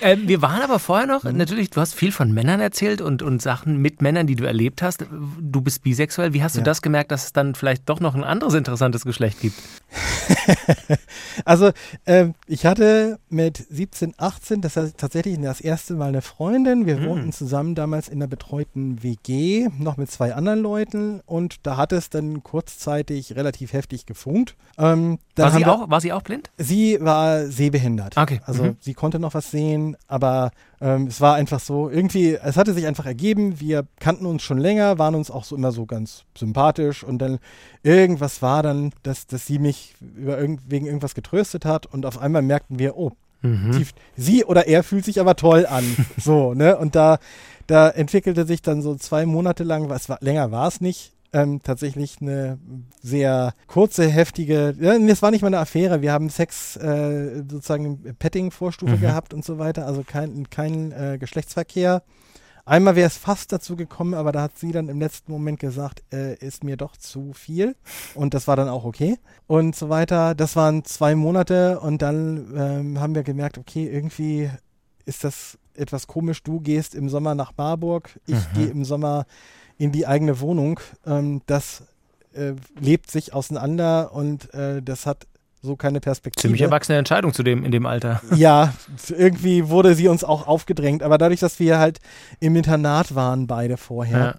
Ähm, 0.02 0.26
wir 0.28 0.42
waren 0.42 0.62
aber 0.62 0.78
vorher 0.78 1.06
noch, 1.06 1.24
Mhm. 1.24 1.36
natürlich, 1.36 1.70
du 1.70 1.80
hast 1.80 1.94
viel 1.94 2.10
von 2.12 2.32
Männern 2.32 2.60
erzählt 2.60 3.00
und, 3.00 3.22
und 3.22 3.40
Sachen 3.40 3.80
mit 3.80 4.02
Männern, 4.02 4.26
die 4.26 4.34
du 4.34 4.44
erlebt 4.44 4.82
hast. 4.82 5.04
Du 5.40 5.60
bist 5.60 5.82
bisexuell. 5.84 6.32
Wie 6.34 6.42
hast 6.42 6.56
du 6.56 6.60
Ja. 6.60 6.64
das 6.64 6.82
gemerkt, 6.82 7.12
dass 7.12 7.26
es 7.26 7.32
dann 7.32 7.54
vielleicht 7.54 7.88
doch 7.88 8.00
noch 8.00 8.14
ein 8.14 8.24
anderes 8.24 8.54
interessantes 8.54 9.04
Geschlecht 9.04 9.40
gibt? 9.40 9.56
Also, 11.44 11.70
ähm, 12.06 12.34
ich 12.46 12.64
hatte 12.66 13.18
mit 13.28 13.58
17, 13.70 14.14
18, 14.16 14.60
das 14.60 14.76
heißt 14.76 14.96
tatsächlich 14.96 15.38
das 15.40 15.60
erste 15.60 15.94
Mal 15.94 16.08
eine 16.08 16.22
Freundin. 16.22 16.86
Wir 16.86 16.96
Mhm. 16.98 17.06
wohnten 17.06 17.32
zusammen 17.32 17.74
damals 17.74 18.08
in 18.08 18.14
einer 18.18 18.26
betreuten 18.26 19.02
WG, 19.02 19.68
noch 19.78 19.96
mit 19.96 20.10
zwei 20.10 20.34
anderen 20.34 20.60
Leuten. 20.60 21.20
Und 21.26 21.66
da 21.66 21.76
hat 21.76 21.92
es 21.92 22.10
dann 22.10 22.42
kurzzeitig 22.42 23.36
relativ 23.36 23.72
heftig 23.72 24.06
gefunkt. 24.06 24.56
Ähm, 24.78 25.18
War 25.36 25.50
sie, 25.52 25.66
auch, 25.66 25.90
war 25.90 26.00
sie 26.00 26.12
auch 26.12 26.22
blind? 26.22 26.50
Sie 26.56 26.98
war 27.00 27.46
sehbehindert. 27.46 28.16
Okay, 28.16 28.40
Also 28.44 28.64
mhm. 28.64 28.76
sie 28.80 28.94
konnte 28.94 29.18
noch 29.18 29.34
was 29.34 29.50
sehen, 29.50 29.96
aber 30.08 30.50
ähm, 30.80 31.06
es 31.06 31.20
war 31.20 31.34
einfach 31.34 31.60
so, 31.60 31.88
irgendwie, 31.90 32.34
es 32.34 32.56
hatte 32.56 32.72
sich 32.74 32.86
einfach 32.86 33.06
ergeben, 33.06 33.60
wir 33.60 33.86
kannten 34.00 34.26
uns 34.26 34.42
schon 34.42 34.58
länger, 34.58 34.98
waren 34.98 35.14
uns 35.14 35.30
auch 35.30 35.44
so 35.44 35.56
immer 35.56 35.72
so 35.72 35.86
ganz 35.86 36.24
sympathisch 36.36 37.02
und 37.04 37.18
dann 37.18 37.38
irgendwas 37.82 38.42
war 38.42 38.62
dann, 38.62 38.92
dass, 39.02 39.26
dass 39.26 39.46
sie 39.46 39.58
mich 39.58 39.94
über 40.16 40.35
irgend, 40.38 40.62
wegen 40.70 40.86
irgendwas 40.86 41.14
getröstet 41.14 41.64
hat 41.64 41.86
und 41.86 42.06
auf 42.06 42.18
einmal 42.18 42.42
merkten 42.42 42.78
wir, 42.78 42.96
oh, 42.96 43.12
Mhm. 43.42 43.72
sie, 43.72 43.86
sie 44.16 44.44
oder 44.46 44.66
er 44.66 44.82
fühlt 44.82 45.04
sich 45.04 45.20
aber 45.20 45.36
toll 45.36 45.66
an. 45.66 45.84
so, 46.16 46.54
ne? 46.54 46.78
Und 46.78 46.94
da, 46.94 47.18
da 47.66 47.88
entwickelte 47.90 48.46
sich 48.46 48.62
dann 48.62 48.80
so 48.80 48.94
zwei 48.96 49.26
Monate 49.26 49.62
lang, 49.62 49.88
was 49.90 50.08
war, 50.08 50.16
länger 50.22 50.50
war 50.50 50.66
es 50.68 50.80
nicht, 50.80 51.12
ähm, 51.34 51.60
tatsächlich 51.62 52.16
eine 52.22 52.58
sehr 53.02 53.52
kurze, 53.66 54.08
heftige, 54.08 54.74
ja, 54.80 54.94
es 54.94 55.20
war 55.20 55.30
nicht 55.30 55.42
mal 55.42 55.48
eine 55.48 55.58
Affäre, 55.58 56.00
wir 56.00 56.12
haben 56.12 56.30
Sex 56.30 56.76
äh, 56.76 57.42
sozusagen 57.48 58.16
Petting-Vorstufe 58.18 58.96
Mhm. 58.96 59.00
gehabt 59.00 59.34
und 59.34 59.44
so 59.44 59.58
weiter, 59.58 59.86
also 59.86 60.02
kein, 60.04 60.48
kein 60.48 60.92
äh, 60.92 61.18
Geschlechtsverkehr. 61.18 62.02
Einmal 62.66 62.96
wäre 62.96 63.06
es 63.06 63.16
fast 63.16 63.52
dazu 63.52 63.76
gekommen, 63.76 64.12
aber 64.14 64.32
da 64.32 64.42
hat 64.42 64.58
sie 64.58 64.72
dann 64.72 64.88
im 64.88 64.98
letzten 64.98 65.30
Moment 65.30 65.60
gesagt, 65.60 66.02
äh, 66.12 66.34
ist 66.44 66.64
mir 66.64 66.76
doch 66.76 66.96
zu 66.96 67.32
viel. 67.32 67.76
Und 68.16 68.34
das 68.34 68.48
war 68.48 68.56
dann 68.56 68.68
auch 68.68 68.84
okay. 68.84 69.18
Und 69.46 69.76
so 69.76 69.88
weiter. 69.88 70.34
Das 70.34 70.56
waren 70.56 70.84
zwei 70.84 71.14
Monate 71.14 71.78
und 71.78 72.02
dann 72.02 72.52
ähm, 72.56 73.00
haben 73.00 73.14
wir 73.14 73.22
gemerkt, 73.22 73.56
okay, 73.56 73.88
irgendwie 73.88 74.50
ist 75.04 75.22
das 75.22 75.58
etwas 75.74 76.08
komisch. 76.08 76.42
Du 76.42 76.58
gehst 76.60 76.96
im 76.96 77.08
Sommer 77.08 77.36
nach 77.36 77.52
Marburg, 77.56 78.18
ich 78.26 78.34
Mhm. 78.34 78.54
gehe 78.54 78.66
im 78.66 78.84
Sommer 78.84 79.26
in 79.78 79.92
die 79.92 80.06
eigene 80.08 80.40
Wohnung. 80.40 80.80
Ähm, 81.06 81.42
das 81.46 81.84
äh, 82.34 82.54
lebt 82.80 83.12
sich 83.12 83.32
auseinander 83.32 84.12
und 84.12 84.52
äh, 84.54 84.82
das 84.82 85.06
hat 85.06 85.28
so 85.62 85.76
keine 85.76 86.00
Perspektive. 86.00 86.42
Ziemlich 86.42 86.62
erwachsene 86.62 86.98
Entscheidung 86.98 87.32
zu 87.32 87.42
dem 87.42 87.64
in 87.64 87.72
dem 87.72 87.86
Alter. 87.86 88.20
Ja, 88.36 88.72
irgendwie 89.08 89.68
wurde 89.68 89.94
sie 89.94 90.08
uns 90.08 90.22
auch 90.24 90.46
aufgedrängt. 90.46 91.02
Aber 91.02 91.18
dadurch, 91.18 91.40
dass 91.40 91.58
wir 91.58 91.78
halt 91.78 91.98
im 92.40 92.54
Internat 92.56 93.14
waren, 93.14 93.46
beide 93.46 93.76
vorher, 93.76 94.18
Ja. 94.18 94.34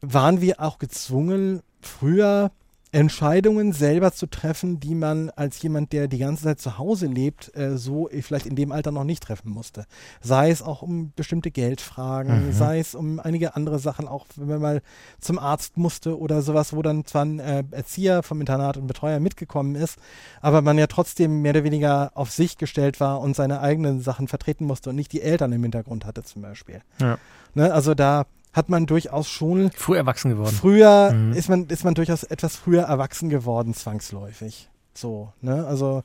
waren 0.00 0.40
wir 0.40 0.60
auch 0.60 0.78
gezwungen, 0.78 1.62
früher 1.80 2.50
Entscheidungen 2.90 3.72
selber 3.72 4.12
zu 4.12 4.26
treffen, 4.26 4.80
die 4.80 4.94
man 4.94 5.28
als 5.30 5.60
jemand, 5.60 5.92
der 5.92 6.08
die 6.08 6.18
ganze 6.18 6.44
Zeit 6.44 6.60
zu 6.60 6.78
Hause 6.78 7.06
lebt, 7.06 7.54
äh, 7.54 7.76
so 7.76 8.08
vielleicht 8.22 8.46
in 8.46 8.56
dem 8.56 8.72
Alter 8.72 8.92
noch 8.92 9.04
nicht 9.04 9.22
treffen 9.22 9.50
musste. 9.50 9.84
Sei 10.22 10.50
es 10.50 10.62
auch 10.62 10.80
um 10.80 11.12
bestimmte 11.14 11.50
Geldfragen, 11.50 12.48
Mhm. 12.48 12.52
sei 12.52 12.78
es 12.78 12.94
um 12.94 13.20
einige 13.20 13.56
andere 13.56 13.78
Sachen, 13.78 14.08
auch 14.08 14.24
wenn 14.36 14.48
man 14.48 14.60
mal 14.60 14.82
zum 15.20 15.38
Arzt 15.38 15.76
musste 15.76 16.18
oder 16.18 16.40
sowas, 16.40 16.72
wo 16.72 16.80
dann 16.80 17.04
zwar 17.04 17.24
ein 17.26 17.38
äh, 17.40 17.62
Erzieher 17.72 18.22
vom 18.22 18.40
Internat 18.40 18.78
und 18.78 18.86
Betreuer 18.86 19.20
mitgekommen 19.20 19.74
ist, 19.74 19.98
aber 20.40 20.62
man 20.62 20.78
ja 20.78 20.86
trotzdem 20.86 21.42
mehr 21.42 21.50
oder 21.50 21.64
weniger 21.64 22.10
auf 22.14 22.30
sich 22.30 22.56
gestellt 22.56 23.00
war 23.00 23.20
und 23.20 23.36
seine 23.36 23.60
eigenen 23.60 24.00
Sachen 24.00 24.28
vertreten 24.28 24.64
musste 24.64 24.90
und 24.90 24.96
nicht 24.96 25.12
die 25.12 25.20
Eltern 25.22 25.52
im 25.52 25.62
Hintergrund 25.62 26.06
hatte 26.06 26.22
zum 26.22 26.40
Beispiel. 26.42 26.80
Ja. 27.00 27.18
Ne, 27.54 27.72
also 27.72 27.94
da 27.94 28.24
hat 28.58 28.68
man 28.68 28.84
durchaus 28.84 29.28
schon 29.28 29.70
Früh 29.70 29.96
erwachsen 29.96 30.30
geworden. 30.32 30.54
Früher 30.54 31.12
Mhm. 31.12 31.32
ist 31.32 31.48
man 31.48 31.66
ist 31.68 31.84
man 31.84 31.94
durchaus 31.94 32.22
etwas 32.24 32.56
früher 32.56 32.82
erwachsen 32.82 33.30
geworden 33.30 33.72
zwangsläufig. 33.72 34.68
So, 34.94 35.32
ne? 35.40 35.64
Also 35.66 36.02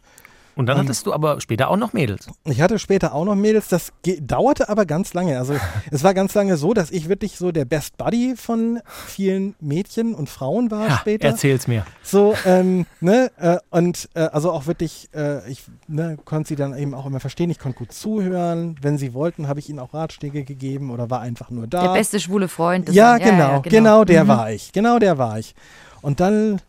Und 0.56 0.68
dann 0.68 0.78
hattest 0.78 1.06
du 1.08 1.14
aber 1.14 1.42
später 1.42 1.70
auch 1.70 1.78
noch 1.78 1.94
Mädels. 1.94 2.28
ich 2.46 2.62
hatte 2.62 2.78
später 2.78 3.14
auch 3.16 3.26
noch 3.26 3.36
Mädels, 3.36 3.68
das 3.70 3.92
dauerte 4.22 4.70
aber 4.70 4.86
ganz 4.86 5.14
lange. 5.14 5.40
Also 5.40 5.56
es 5.92 6.04
war 6.04 6.14
ganz 6.14 6.34
lange 6.36 6.58
so, 6.58 6.74
dass 6.74 6.92
ich 6.92 7.10
wirklich 7.10 7.38
so 7.38 7.52
der 7.52 7.66
Best 7.66 7.98
Buddy 7.98 8.36
von 8.38 8.80
vielen 9.08 9.56
Mädchen 9.60 10.14
und 10.14 10.30
Frauen 10.30 10.70
war 10.70 10.88
Ja, 10.88 10.98
später. 10.98 11.28
erzähl's 11.30 11.68
mir. 11.68 11.86
So, 12.04 12.36
ähm, 12.46 12.86
ne, 13.02 13.32
äh, 13.38 13.58
und 13.72 14.10
äh, 14.14 14.22
also 14.22 14.52
auch 14.52 14.68
wirklich, 14.68 15.10
äh, 15.16 15.50
ich 15.50 15.64
ne, 15.88 16.18
konnte 16.24 16.50
sie 16.50 16.56
dann 16.56 16.78
eben 16.78 16.94
auch 16.94 17.06
immer 17.06 17.20
verstehen, 17.20 17.50
ich 17.50 17.58
konnte 17.60 17.80
gut 17.80 17.92
zuhören. 17.92 18.76
Wenn 18.82 18.98
sie 18.98 19.14
wollten, 19.14 19.48
habe 19.48 19.60
ich 19.60 19.70
ihnen 19.70 19.80
auch 19.80 19.94
Ratschläge 19.94 20.44
gegeben 20.44 20.92
oder 20.92 21.10
war 21.10 21.22
einfach 21.22 21.50
nur 21.50 21.66
da. 21.68 21.82
Der 21.82 21.94
beste 21.94 22.20
schwule 22.20 22.48
Freund. 22.48 22.88
das 22.90 22.96
Ja, 22.96 23.14
war- 23.14 23.20
genau, 23.20 23.62
genau, 23.62 24.04
der 24.06 24.24
Mhm. 24.24 24.28
war 24.28 24.52
ich. 24.52 24.72
Genau 24.72 25.00
der 25.00 25.18
war 25.18 25.40
ich. 25.40 25.56
Und 26.02 26.20
dann 26.20 26.62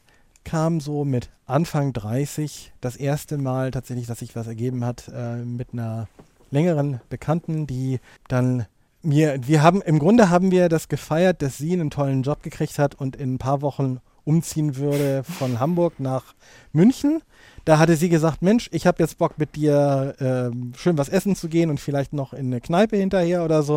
kam 0.44 0.80
so 0.80 1.04
mit 1.04 1.30
Anfang 1.46 1.92
30 1.92 2.72
das 2.80 2.96
erste 2.96 3.38
Mal 3.38 3.70
tatsächlich, 3.70 4.06
dass 4.06 4.20
sich 4.20 4.36
was 4.36 4.46
ergeben 4.46 4.84
hat 4.84 5.10
äh, 5.14 5.36
mit 5.36 5.68
einer 5.72 6.08
längeren 6.50 7.00
Bekannten, 7.08 7.66
die 7.66 8.00
dann 8.28 8.66
mir, 9.02 9.38
wir 9.46 9.62
haben, 9.62 9.82
im 9.82 9.98
Grunde 9.98 10.30
haben 10.30 10.50
wir 10.50 10.68
das 10.68 10.88
gefeiert, 10.88 11.42
dass 11.42 11.58
sie 11.58 11.72
einen 11.72 11.90
tollen 11.90 12.22
Job 12.22 12.42
gekriegt 12.42 12.78
hat 12.78 12.94
und 12.94 13.16
in 13.16 13.34
ein 13.34 13.38
paar 13.38 13.60
Wochen 13.60 14.00
umziehen 14.24 14.76
würde 14.76 15.22
von 15.24 15.60
Hamburg 15.60 16.00
nach 16.00 16.34
München. 16.72 17.22
Da 17.64 17.78
hatte 17.78 17.96
sie 17.96 18.10
gesagt, 18.10 18.42
Mensch, 18.42 18.68
ich 18.72 18.86
habe 18.86 19.02
jetzt 19.02 19.16
Bock 19.16 19.38
mit 19.38 19.56
dir 19.56 20.14
ähm, 20.20 20.72
schön 20.76 20.98
was 20.98 21.08
essen 21.08 21.34
zu 21.34 21.48
gehen 21.48 21.70
und 21.70 21.80
vielleicht 21.80 22.12
noch 22.12 22.34
in 22.34 22.46
eine 22.46 22.60
Kneipe 22.60 22.96
hinterher 22.98 23.42
oder 23.44 23.62
so. 23.62 23.76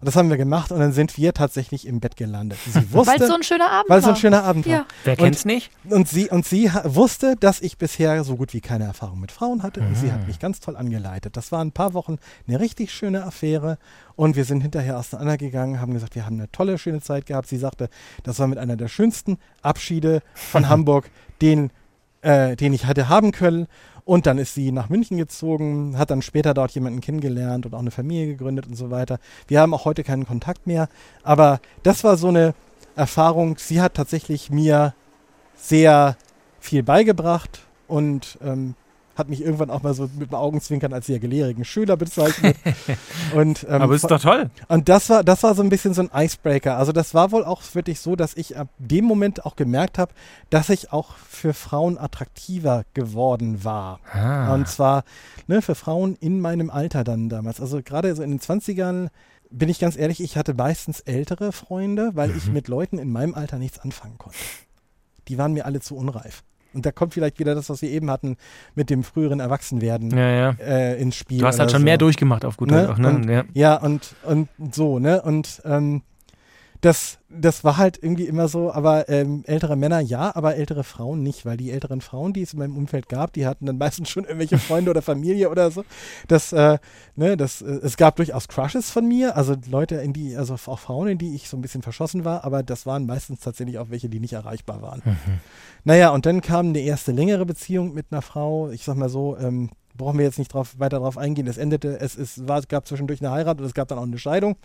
Und 0.00 0.06
das 0.06 0.16
haben 0.16 0.28
wir 0.28 0.36
gemacht 0.36 0.70
und 0.72 0.80
dann 0.80 0.92
sind 0.92 1.16
wir 1.16 1.32
tatsächlich 1.32 1.86
im 1.86 2.00
Bett 2.00 2.16
gelandet. 2.16 2.58
Sie 2.66 2.74
wusste, 2.92 3.12
Weil 3.12 3.22
es 3.22 3.28
so 3.28 3.34
ein 3.34 3.42
schöner 3.42 3.70
Abend 3.70 3.88
weil 3.88 3.98
es 4.00 4.04
so 4.04 4.08
war. 4.10 4.16
ein 4.16 4.20
schöner 4.20 4.44
Abend 4.44 4.66
war. 4.66 4.72
Ja. 4.72 4.84
Wer 5.04 5.12
Und- 5.12 5.18
kennt's 5.24 5.44
nicht? 5.46 5.70
Und 5.88 6.08
sie, 6.08 6.28
und 6.28 6.44
sie 6.44 6.70
wusste, 6.84 7.36
dass 7.38 7.60
ich 7.62 7.78
bisher 7.78 8.22
so 8.24 8.36
gut 8.36 8.52
wie 8.52 8.60
keine 8.60 8.84
Erfahrung 8.84 9.20
mit 9.20 9.32
Frauen 9.32 9.62
hatte. 9.62 9.80
Und 9.80 9.96
sie 9.96 10.06
Mhm. 10.06 10.12
hat 10.12 10.26
mich 10.26 10.38
ganz 10.38 10.60
toll 10.60 10.76
angeleitet. 10.76 11.36
Das 11.36 11.52
war 11.52 11.64
ein 11.64 11.72
paar 11.72 11.94
Wochen 11.94 12.18
eine 12.46 12.60
richtig 12.60 12.92
schöne 12.92 13.24
Affäre. 13.24 13.78
Und 14.14 14.36
wir 14.36 14.44
sind 14.44 14.60
hinterher 14.60 14.98
auseinandergegangen, 14.98 15.80
haben 15.80 15.94
gesagt, 15.94 16.16
wir 16.16 16.26
haben 16.26 16.36
eine 16.38 16.50
tolle, 16.52 16.76
schöne 16.76 17.00
Zeit 17.00 17.24
gehabt. 17.24 17.48
Sie 17.48 17.56
sagte, 17.56 17.88
das 18.24 18.38
war 18.40 18.46
mit 18.46 18.58
einer 18.58 18.76
der 18.76 18.88
schönsten 18.88 19.38
Abschiede 19.62 20.20
von 20.34 20.68
Hamburg, 20.68 21.08
den, 21.40 21.70
äh, 22.22 22.56
den 22.56 22.72
ich 22.72 22.86
hatte 22.86 23.08
haben 23.08 23.32
können. 23.32 23.66
Und 24.04 24.26
dann 24.26 24.38
ist 24.38 24.54
sie 24.54 24.72
nach 24.72 24.88
München 24.88 25.16
gezogen, 25.16 25.96
hat 25.96 26.10
dann 26.10 26.22
später 26.22 26.54
dort 26.54 26.72
jemanden 26.72 27.00
kennengelernt 27.00 27.66
und 27.66 27.74
auch 27.74 27.78
eine 27.80 27.92
Familie 27.92 28.26
gegründet 28.26 28.66
und 28.66 28.74
so 28.74 28.90
weiter. 28.90 29.18
Wir 29.46 29.60
haben 29.60 29.74
auch 29.74 29.84
heute 29.84 30.02
keinen 30.02 30.26
Kontakt 30.26 30.66
mehr. 30.66 30.88
Aber 31.22 31.60
das 31.84 32.02
war 32.02 32.16
so 32.16 32.28
eine 32.28 32.54
Erfahrung. 32.96 33.58
Sie 33.58 33.80
hat 33.80 33.94
tatsächlich 33.94 34.50
mir 34.50 34.94
sehr 35.54 36.16
viel 36.58 36.82
beigebracht 36.82 37.60
und 37.86 38.38
ähm, 38.42 38.74
hat 39.16 39.28
mich 39.28 39.42
irgendwann 39.42 39.70
auch 39.70 39.82
mal 39.82 39.94
so 39.94 40.08
mit 40.18 40.30
dem 40.30 40.34
Augenzwinkern 40.34 40.92
als 40.92 41.06
sehr 41.06 41.18
gelehrigen 41.18 41.64
Schüler 41.64 41.96
bezeichnet. 41.96 42.56
und, 43.34 43.66
ähm, 43.68 43.82
aber 43.82 43.94
ist 43.94 44.10
doch 44.10 44.20
toll. 44.20 44.50
und 44.68 44.88
das 44.88 45.10
war, 45.10 45.22
das 45.24 45.42
war 45.42 45.54
so 45.54 45.62
ein 45.62 45.68
bisschen 45.68 45.94
so 45.94 46.02
ein 46.02 46.10
Icebreaker. 46.14 46.76
Also 46.76 46.92
das 46.92 47.14
war 47.14 47.32
wohl 47.32 47.44
auch 47.44 47.62
wirklich 47.74 48.00
so, 48.00 48.16
dass 48.16 48.34
ich 48.34 48.56
ab 48.56 48.68
dem 48.78 49.04
Moment 49.04 49.44
auch 49.44 49.56
gemerkt 49.56 49.98
habe, 49.98 50.12
dass 50.50 50.68
ich 50.70 50.92
auch 50.92 51.14
für 51.28 51.54
Frauen 51.54 51.98
attraktiver 51.98 52.84
geworden 52.94 53.64
war. 53.64 54.00
Ah. 54.12 54.54
Und 54.54 54.68
zwar 54.68 55.04
ne, 55.46 55.62
für 55.62 55.74
Frauen 55.74 56.16
in 56.20 56.40
meinem 56.40 56.70
Alter 56.70 57.04
dann 57.04 57.28
damals. 57.28 57.60
Also 57.60 57.82
gerade 57.82 58.14
so 58.14 58.22
in 58.22 58.30
den 58.30 58.40
20ern 58.40 59.08
bin 59.50 59.68
ich 59.68 59.78
ganz 59.78 59.96
ehrlich, 59.96 60.22
ich 60.22 60.36
hatte 60.36 60.54
meistens 60.54 61.00
ältere 61.00 61.52
Freunde, 61.52 62.12
weil 62.14 62.34
ich 62.34 62.46
mit 62.46 62.68
Leuten 62.68 62.98
in 62.98 63.12
meinem 63.12 63.34
Alter 63.34 63.58
nichts 63.58 63.78
anfangen 63.78 64.16
konnte. 64.18 64.38
Die 65.28 65.38
waren 65.38 65.52
mir 65.52 65.66
alle 65.66 65.80
zu 65.80 65.94
unreif. 65.94 66.42
Und 66.74 66.86
da 66.86 66.92
kommt 66.92 67.14
vielleicht 67.14 67.38
wieder 67.38 67.54
das, 67.54 67.68
was 67.70 67.82
wir 67.82 67.90
eben 67.90 68.10
hatten, 68.10 68.36
mit 68.74 68.90
dem 68.90 69.02
früheren 69.04 69.40
Erwachsenwerden 69.40 70.10
ja, 70.10 70.30
ja. 70.30 70.50
äh, 70.60 71.00
ins 71.00 71.16
Spiel. 71.16 71.38
Du 71.38 71.46
hast 71.46 71.58
halt 71.58 71.70
schon 71.70 71.80
so. 71.80 71.84
mehr 71.84 71.98
durchgemacht 71.98 72.44
auf 72.44 72.56
gut 72.56 72.70
Ne? 72.70 72.86
Deutsch 72.86 72.90
auch, 72.94 72.98
ne? 72.98 73.08
Und- 73.08 73.28
ja. 73.28 73.44
Ja, 73.54 73.76
und, 73.76 74.14
und 74.24 74.48
so, 74.72 74.98
ne? 74.98 75.22
Und 75.22 75.60
ähm, 75.64 76.02
das, 76.82 77.18
das 77.28 77.62
war 77.62 77.76
halt 77.76 77.96
irgendwie 78.02 78.26
immer 78.26 78.48
so, 78.48 78.72
aber 78.72 79.08
ähm, 79.08 79.44
ältere 79.46 79.76
Männer 79.76 80.00
ja, 80.00 80.34
aber 80.34 80.56
ältere 80.56 80.82
Frauen 80.82 81.22
nicht, 81.22 81.46
weil 81.46 81.56
die 81.56 81.70
älteren 81.70 82.00
Frauen, 82.00 82.32
die 82.32 82.42
es 82.42 82.54
in 82.54 82.58
meinem 82.58 82.76
Umfeld 82.76 83.08
gab, 83.08 83.32
die 83.32 83.46
hatten 83.46 83.66
dann 83.66 83.78
meistens 83.78 84.10
schon 84.10 84.24
irgendwelche 84.24 84.58
Freunde 84.58 84.90
oder 84.90 85.00
Familie 85.00 85.48
oder 85.48 85.70
so. 85.70 85.84
Das, 86.26 86.52
äh, 86.52 86.78
ne, 87.14 87.36
das, 87.36 87.62
äh, 87.62 87.66
es 87.66 87.96
gab 87.96 88.16
durchaus 88.16 88.48
Crushes 88.48 88.90
von 88.90 89.06
mir, 89.06 89.36
also 89.36 89.54
Leute, 89.70 89.94
in 89.96 90.12
die, 90.12 90.36
also 90.36 90.54
auch 90.54 90.78
Frauen, 90.80 91.06
in 91.06 91.18
die 91.18 91.36
ich 91.36 91.48
so 91.48 91.56
ein 91.56 91.62
bisschen 91.62 91.82
verschossen 91.82 92.24
war, 92.24 92.44
aber 92.44 92.64
das 92.64 92.84
waren 92.84 93.06
meistens 93.06 93.38
tatsächlich 93.38 93.78
auch 93.78 93.90
welche, 93.90 94.08
die 94.08 94.18
nicht 94.18 94.32
erreichbar 94.32 94.82
waren. 94.82 95.02
Naja, 95.84 96.10
und 96.10 96.26
dann 96.26 96.40
kam 96.40 96.68
eine 96.68 96.80
erste 96.80 97.12
längere 97.12 97.46
Beziehung 97.46 97.94
mit 97.94 98.06
einer 98.10 98.22
Frau, 98.22 98.70
ich 98.70 98.82
sag 98.84 98.96
mal 98.96 99.08
so, 99.08 99.36
ähm, 99.36 99.70
brauchen 99.96 100.18
wir 100.18 100.24
jetzt 100.24 100.38
nicht 100.38 100.52
drauf, 100.52 100.78
weiter 100.78 100.98
drauf 100.98 101.18
eingehen. 101.18 101.46
Es 101.46 101.58
endete, 101.58 102.00
es, 102.00 102.16
es 102.16 102.46
war, 102.48 102.60
gab 102.62 102.86
zwischendurch 102.86 103.20
eine 103.20 103.30
Heirat 103.30 103.60
und 103.60 103.66
es 103.66 103.74
gab 103.74 103.88
dann 103.88 103.98
auch 103.98 104.04
eine 104.04 104.18
Scheidung. 104.18 104.56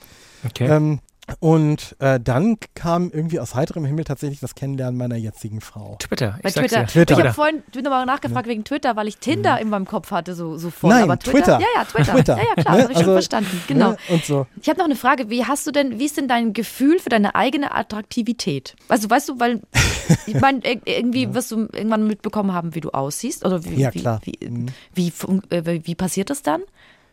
Okay. 0.45 0.67
Ähm, 0.67 0.99
und 1.39 1.95
äh, 1.99 2.19
dann 2.19 2.57
kam 2.73 3.11
irgendwie 3.11 3.39
aus 3.39 3.53
heiterem 3.53 3.85
Himmel 3.85 4.05
tatsächlich 4.05 4.39
das 4.39 4.55
Kennenlernen 4.55 4.97
meiner 4.97 5.15
jetzigen 5.17 5.61
Frau. 5.61 5.97
Twitter, 5.99 6.35
ich 6.37 6.43
Bei 6.43 6.49
sag's 6.49 6.67
Twitter. 6.71 6.81
dir. 6.83 6.87
Twitter. 6.87 7.13
Ich 7.13 7.19
habe 7.19 7.33
vorhin 7.33 7.63
bin 7.73 7.83
nochmal 7.83 8.05
nachgefragt 8.05 8.47
wegen 8.47 8.63
Twitter, 8.63 8.95
weil 8.95 9.07
ich 9.07 9.17
Tinder 9.17 9.59
in 9.59 9.69
meinem 9.69 9.85
Kopf 9.85 10.11
hatte, 10.11 10.35
so, 10.35 10.57
so 10.57 10.69
voll. 10.69 10.89
Nein, 10.89 11.03
Aber 11.03 11.19
Twitter. 11.19 11.59
Ja, 11.59 11.67
ja, 11.75 11.83
Twitter. 11.85 12.13
Twitter. 12.13 12.37
Ja, 12.37 12.43
ja, 12.55 12.63
klar, 12.63 12.75
Ne? 12.77 12.83
habe 12.83 12.91
ich 12.91 12.97
Also, 12.97 13.03
schon 13.09 13.13
verstanden. 13.15 13.61
Genau. 13.67 13.89
Ne? 13.91 13.97
Und 14.09 14.25
so. 14.25 14.47
Ich 14.61 14.69
habe 14.69 14.79
noch 14.79 14.85
eine 14.85 14.95
Frage. 14.95 15.29
Wie 15.29 15.43
hast 15.45 15.67
du 15.67 15.71
denn, 15.71 15.99
wie 15.99 16.05
ist 16.05 16.17
denn 16.17 16.27
dein 16.27 16.53
Gefühl 16.53 16.99
für 16.99 17.09
deine 17.09 17.35
eigene 17.35 17.73
Attraktivität? 17.75 18.75
Also, 18.87 19.09
weißt 19.09 19.29
du, 19.29 19.39
weil 19.39 19.61
ich 20.27 20.39
meine, 20.39 20.59
ir- 20.59 20.81
irgendwie 20.85 21.33
wirst 21.33 21.51
du 21.51 21.67
irgendwann 21.73 22.07
mitbekommen 22.07 22.53
haben, 22.53 22.73
wie 22.75 22.81
du 22.81 22.89
aussiehst. 22.91 23.45
Oder 23.45 23.63
wie, 23.65 23.75
Ja, 23.75 23.91
klar. 23.91 24.21
Wie, 24.23 24.37
Mhm. 24.47 24.67
wie, 24.93 25.11
äh, 25.49 25.65
wie, 25.65 25.85
wie 25.87 25.95
passiert 25.95 26.29
das 26.29 26.41
dann? 26.41 26.61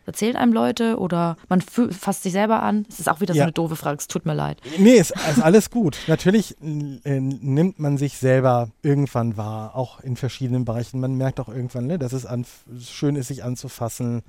Erzählen 0.05 0.35
einem 0.35 0.53
Leute 0.53 0.97
oder 0.99 1.37
man 1.49 1.61
fasst 1.61 2.23
sich 2.23 2.31
selber 2.33 2.61
an? 2.61 2.85
Das 2.89 2.99
ist 2.99 3.09
auch 3.09 3.21
wieder 3.21 3.33
so 3.33 3.39
Ja. 3.39 3.43
eine 3.45 3.51
doofe 3.53 3.75
Frage, 3.75 3.97
es 3.99 4.07
tut 4.07 4.25
mir 4.25 4.33
leid. 4.33 4.59
Nee, 4.77 4.93
ist, 4.95 5.11
ist 5.29 5.41
alles 5.41 5.69
gut. 5.69 5.97
Natürlich 6.07 6.55
äh, 6.61 7.19
nimmt 7.19 7.79
man 7.79 7.97
sich 7.97 8.17
selber 8.17 8.69
irgendwann 8.83 9.37
wahr, 9.37 9.75
auch 9.75 9.99
in 10.01 10.15
verschiedenen 10.15 10.65
Bereichen. 10.65 10.99
Man 10.99 11.15
merkt 11.15 11.39
auch 11.39 11.49
irgendwann, 11.49 11.87
ne, 11.87 11.97
dass 11.99 12.13
es 12.13 12.25
an, 12.25 12.45
schön 12.79 13.15
ist, 13.15 13.27
sich 13.27 13.43
anzufassen, 13.43 14.21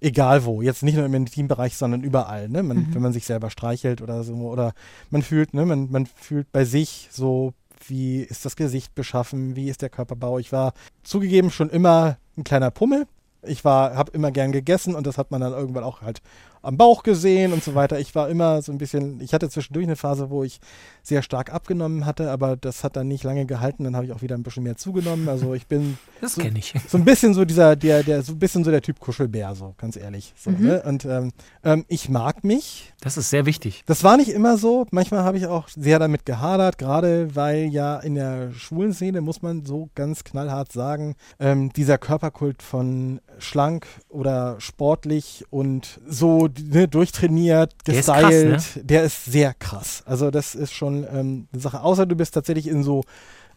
egal 0.00 0.44
wo. 0.44 0.62
Jetzt 0.62 0.82
nicht 0.82 0.96
nur 0.96 1.06
im 1.06 1.14
Intimbereich, 1.14 1.76
sondern 1.76 2.02
überall. 2.02 2.48
Ne? 2.48 2.62
Man, 2.62 2.92
Wenn 2.94 3.02
man 3.02 3.12
sich 3.12 3.24
selber 3.26 3.50
streichelt 3.50 4.02
oder 4.02 4.24
so. 4.24 4.34
Oder 4.34 4.72
man 5.10 5.22
fühlt, 5.22 5.54
ne, 5.54 5.64
man, 5.64 5.90
man 5.90 6.06
fühlt 6.06 6.50
bei 6.52 6.64
sich 6.64 7.08
so, 7.10 7.54
wie 7.88 8.20
ist 8.20 8.44
das 8.44 8.54
Gesicht 8.56 8.94
beschaffen, 8.94 9.56
wie 9.56 9.68
ist 9.68 9.82
der 9.82 9.88
Körperbau. 9.88 10.38
Ich 10.38 10.52
war 10.52 10.72
zugegeben 11.02 11.50
schon 11.50 11.68
immer 11.70 12.16
ein 12.36 12.44
kleiner 12.44 12.70
Pummel. 12.70 13.06
Ich 13.44 13.64
war, 13.64 13.94
habe 13.96 14.12
immer 14.12 14.30
gern 14.30 14.52
gegessen 14.52 14.94
und 14.94 15.06
das 15.06 15.18
hat 15.18 15.30
man 15.30 15.40
dann 15.40 15.52
irgendwann 15.52 15.84
auch 15.84 16.02
halt 16.02 16.20
am 16.64 16.76
Bauch 16.76 17.02
gesehen 17.02 17.52
und 17.52 17.64
so 17.64 17.74
weiter. 17.74 17.98
Ich 17.98 18.14
war 18.14 18.28
immer 18.28 18.62
so 18.62 18.70
ein 18.70 18.78
bisschen, 18.78 19.20
ich 19.20 19.34
hatte 19.34 19.50
zwischendurch 19.50 19.84
eine 19.86 19.96
Phase, 19.96 20.30
wo 20.30 20.44
ich 20.44 20.60
sehr 21.02 21.22
stark 21.22 21.52
abgenommen 21.52 22.06
hatte, 22.06 22.30
aber 22.30 22.56
das 22.56 22.84
hat 22.84 22.94
dann 22.94 23.08
nicht 23.08 23.24
lange 23.24 23.46
gehalten. 23.46 23.82
Dann 23.82 23.96
habe 23.96 24.06
ich 24.06 24.12
auch 24.12 24.22
wieder 24.22 24.36
ein 24.36 24.44
bisschen 24.44 24.62
mehr 24.62 24.76
zugenommen. 24.76 25.28
Also 25.28 25.54
ich 25.54 25.66
bin 25.66 25.98
Das 26.20 26.36
so- 26.36 26.42
ich. 26.42 26.72
so 26.86 26.98
ein 26.98 27.04
bisschen 27.04 27.34
so 27.34 27.44
dieser, 27.44 27.74
der, 27.74 28.04
der, 28.04 28.22
so 28.22 28.32
ein 28.34 28.38
bisschen 28.38 28.62
so 28.62 28.70
der 28.70 28.80
Typ 28.80 29.00
Kuschelbär, 29.00 29.56
so 29.56 29.74
ganz 29.76 29.96
ehrlich. 29.96 30.32
So, 30.36 30.50
Mhm. 30.50 30.64
ne? 30.66 30.82
Und 30.84 31.04
ähm, 31.04 31.32
ähm, 31.64 31.84
ich 31.88 32.08
mag 32.08 32.44
mich. 32.44 32.92
Das 33.00 33.16
ist 33.16 33.30
sehr 33.30 33.44
wichtig. 33.44 33.82
Das 33.86 34.04
war 34.04 34.16
nicht 34.16 34.28
immer 34.30 34.56
so. 34.56 34.86
Manchmal 34.92 35.24
habe 35.24 35.38
ich 35.38 35.46
auch 35.48 35.66
sehr 35.68 35.98
damit 35.98 36.24
gehadert, 36.26 36.78
gerade 36.78 37.34
weil 37.34 37.64
ja 37.64 37.98
in 37.98 38.14
der 38.14 38.52
schwulen 38.52 38.92
Szene, 38.94 39.20
muss 39.20 39.42
man 39.42 39.64
so 39.64 39.88
ganz 39.96 40.22
knallhart 40.22 40.70
sagen, 40.70 41.16
ähm, 41.40 41.72
dieser 41.72 41.98
Körperkult 41.98 42.62
von 42.62 43.20
schlank 43.42 43.86
oder 44.08 44.56
sportlich 44.58 45.44
und 45.50 46.00
so 46.08 46.48
ne, 46.70 46.88
durchtrainiert, 46.88 47.74
Der 47.86 47.94
ist 47.94 48.06
krass, 48.06 48.22
gestylt, 48.30 48.76
ne? 48.76 48.84
der 48.84 49.02
ist 49.04 49.24
sehr 49.26 49.54
krass. 49.54 50.02
Also 50.06 50.30
das 50.30 50.54
ist 50.54 50.72
schon 50.72 51.04
ähm, 51.12 51.46
eine 51.52 51.60
Sache. 51.60 51.82
Außer 51.82 52.06
du 52.06 52.16
bist 52.16 52.34
tatsächlich 52.34 52.68
in 52.68 52.82
so 52.82 53.02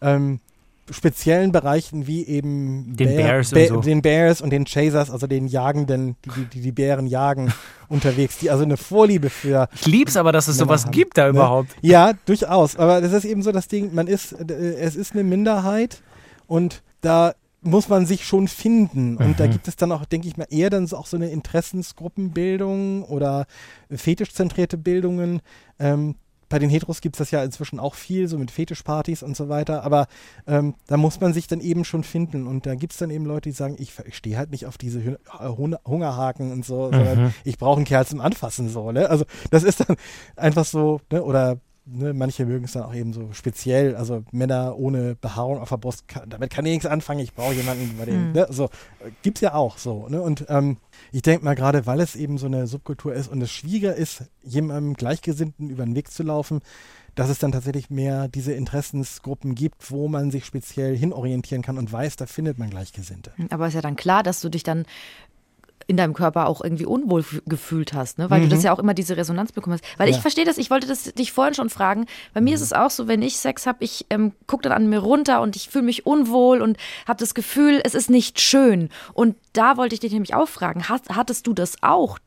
ähm, 0.00 0.40
speziellen 0.90 1.50
Bereichen 1.50 2.06
wie 2.06 2.24
eben 2.26 2.94
Den 2.96 3.08
Bear- 3.16 3.16
Bears 3.32 3.48
und 3.52 3.54
Bear- 3.58 3.68
so. 3.68 3.80
den 3.80 4.02
Bears 4.02 4.40
und 4.40 4.50
den 4.50 4.66
Chasers, 4.66 5.10
also 5.10 5.26
den 5.26 5.48
Jagenden, 5.48 6.14
die 6.24 6.30
die, 6.30 6.44
die, 6.44 6.60
die 6.60 6.72
Bären 6.72 7.06
jagen, 7.08 7.52
unterwegs, 7.88 8.38
die 8.38 8.50
also 8.50 8.62
eine 8.62 8.76
Vorliebe 8.76 9.28
für 9.30 9.68
Ich 9.74 9.86
lieb's 9.86 10.16
aber, 10.16 10.30
dass 10.30 10.46
es 10.46 10.56
Männer 10.58 10.66
sowas 10.68 10.84
haben, 10.84 10.92
gibt 10.92 11.18
da 11.18 11.24
ne? 11.24 11.30
überhaupt. 11.30 11.70
Ja, 11.82 12.12
durchaus. 12.26 12.76
Aber 12.76 13.00
das 13.00 13.12
ist 13.12 13.24
eben 13.24 13.42
so 13.42 13.50
das 13.50 13.66
Ding, 13.66 13.94
man 13.94 14.06
ist, 14.06 14.32
äh, 14.32 14.52
es 14.76 14.94
ist 14.94 15.12
eine 15.14 15.24
Minderheit 15.24 16.02
und 16.46 16.82
da 17.00 17.34
muss 17.66 17.88
man 17.88 18.06
sich 18.06 18.24
schon 18.24 18.48
finden. 18.48 19.16
Und 19.16 19.28
Mhm. 19.30 19.36
da 19.36 19.46
gibt 19.46 19.68
es 19.68 19.76
dann 19.76 19.92
auch, 19.92 20.04
denke 20.04 20.28
ich 20.28 20.36
mal, 20.36 20.46
eher 20.50 20.70
dann 20.70 20.86
so 20.86 20.96
auch 20.96 21.06
so 21.06 21.16
eine 21.16 21.30
Interessensgruppenbildung 21.30 23.02
oder 23.04 23.46
fetischzentrierte 23.90 24.76
Bildungen. 24.78 25.40
Ähm, 25.78 26.16
bei 26.48 26.60
den 26.60 26.70
Heteros 26.70 27.00
gibt 27.00 27.16
es 27.16 27.18
das 27.18 27.30
ja 27.32 27.42
inzwischen 27.42 27.80
auch 27.80 27.96
viel, 27.96 28.28
so 28.28 28.38
mit 28.38 28.52
Fetischpartys 28.52 29.24
und 29.24 29.36
so 29.36 29.48
weiter. 29.48 29.82
Aber 29.82 30.06
ähm, 30.46 30.74
da 30.86 30.96
muss 30.96 31.18
man 31.20 31.32
sich 31.32 31.48
dann 31.48 31.60
eben 31.60 31.84
schon 31.84 32.04
finden. 32.04 32.46
Und 32.46 32.66
da 32.66 32.76
gibt 32.76 32.92
es 32.92 32.98
dann 33.00 33.10
eben 33.10 33.24
Leute, 33.26 33.48
die 33.48 33.54
sagen, 33.54 33.74
ich, 33.80 33.92
ich 34.06 34.16
stehe 34.16 34.36
halt 34.36 34.52
nicht 34.52 34.64
auf 34.66 34.78
diese 34.78 35.00
Hü- 35.00 35.56
Hun- 35.56 35.76
Hungerhaken 35.84 36.52
und 36.52 36.64
so, 36.64 36.84
sondern 36.92 37.34
ich 37.42 37.58
brauche 37.58 37.78
einen 37.78 37.84
Kerl 37.84 38.06
zum 38.06 38.20
Anfassen. 38.20 38.68
So, 38.68 38.92
ne? 38.92 39.10
Also 39.10 39.24
das 39.50 39.64
ist 39.64 39.80
dann 39.80 39.96
einfach 40.36 40.64
so, 40.64 41.00
ne? 41.10 41.24
oder 41.24 41.58
ne, 41.86 42.12
manche 42.12 42.44
mögen 42.44 42.64
es 42.64 42.72
dann 42.72 42.82
auch 42.82 42.94
eben 42.94 43.12
so 43.12 43.32
speziell, 43.32 43.96
also 43.96 44.24
Männer 44.32 44.76
ohne 44.76 45.14
Behaarung 45.14 45.58
auf 45.60 45.68
der 45.70 45.76
Brust, 45.78 46.08
kann, 46.08 46.28
damit 46.28 46.50
kann 46.50 46.66
ich 46.66 46.72
nichts 46.72 46.86
anfangen, 46.86 47.20
ich 47.20 47.32
brauche 47.34 47.54
jemanden, 47.54 47.96
bei 47.98 48.04
dem, 48.04 48.26
Mhm. 48.28 48.32
ne, 48.32 48.46
so, 48.50 48.64
äh, 48.64 49.10
gibt's 49.22 49.40
ja 49.40 49.54
auch 49.54 49.78
so, 49.78 50.08
ne, 50.08 50.20
und 50.20 50.44
ähm, 50.48 50.78
ich 51.12 51.22
denke 51.22 51.44
mal 51.44 51.54
gerade, 51.54 51.86
weil 51.86 52.00
es 52.00 52.16
eben 52.16 52.38
so 52.38 52.46
eine 52.46 52.66
Subkultur 52.66 53.14
ist 53.14 53.28
und 53.28 53.40
es 53.40 53.50
schwieriger 53.50 53.94
ist, 53.94 54.24
jemandem 54.42 54.94
Gleichgesinnten 54.94 55.70
über 55.70 55.84
den 55.84 55.94
Weg 55.94 56.10
zu 56.10 56.22
laufen, 56.22 56.60
dass 57.14 57.30
es 57.30 57.38
dann 57.38 57.50
tatsächlich 57.52 57.88
mehr 57.88 58.28
diese 58.28 58.52
Interessensgruppen 58.52 59.54
gibt, 59.54 59.90
wo 59.90 60.06
man 60.06 60.30
sich 60.30 60.44
speziell 60.44 60.94
hinorientieren 60.96 61.62
kann 61.62 61.78
und 61.78 61.90
weiß, 61.90 62.16
da 62.16 62.26
findet 62.26 62.58
man 62.58 62.68
Gleichgesinnte. 62.68 63.32
Aber 63.50 63.68
ist 63.68 63.74
ja 63.74 63.80
dann 63.80 63.96
klar, 63.96 64.22
dass 64.22 64.42
du 64.42 64.50
dich 64.50 64.64
dann 64.64 64.84
in 65.88 65.96
deinem 65.96 66.14
Körper 66.14 66.48
auch 66.48 66.62
irgendwie 66.62 66.84
unwohl 66.86 67.24
gefühlt 67.46 67.92
hast, 67.92 68.18
ne? 68.18 68.28
weil 68.28 68.40
du 68.40 68.46
Mhm. 68.46 68.50
das 68.50 68.62
ja 68.64 68.72
auch 68.72 68.78
immer 68.80 68.92
diese 68.94 69.16
Resonanz 69.16 69.52
bekommen 69.52 69.74
hast. 69.74 69.84
Weil 69.98 70.08
ich 70.08 70.16
Ja. 70.16 70.20
verstehe 70.22 70.44
das, 70.44 70.58
ich 70.58 70.68
wollte 70.70 70.86
das 70.88 71.04
dich 71.14 71.30
vorhin 71.32 71.54
schon 71.54 71.70
fragen. 71.70 72.06
Bei 72.34 72.40
mir 72.40 72.54
ist 72.54 72.60
Mhm. 72.60 72.64
es 72.64 72.72
auch 72.72 72.90
so, 72.90 73.06
wenn 73.06 73.22
ich 73.22 73.36
Sex 73.38 73.66
habe, 73.66 73.78
ich 73.84 74.04
ähm, 74.10 74.32
gucke 74.48 74.62
dann 74.64 74.72
an 74.72 74.88
mir 74.88 74.98
runter 74.98 75.40
und 75.42 75.54
ich 75.54 75.68
fühle 75.68 75.84
mich 75.84 76.04
unwohl 76.04 76.60
und 76.60 76.76
habe 77.06 77.18
das 77.20 77.34
Gefühl, 77.34 77.80
es 77.84 77.94
ist 77.94 78.10
nicht 78.10 78.40
schön. 78.40 78.88
Und 79.12 79.36
da 79.52 79.76
wollte 79.76 79.94
ich 79.94 80.00
dich 80.00 80.12
nämlich 80.12 80.34
auch 80.34 80.48
fragen, 80.48 80.88
hat, 80.88 81.02
hattest 81.10 81.46
du 81.46 81.52
das 81.54 81.76
auch? 81.82 82.18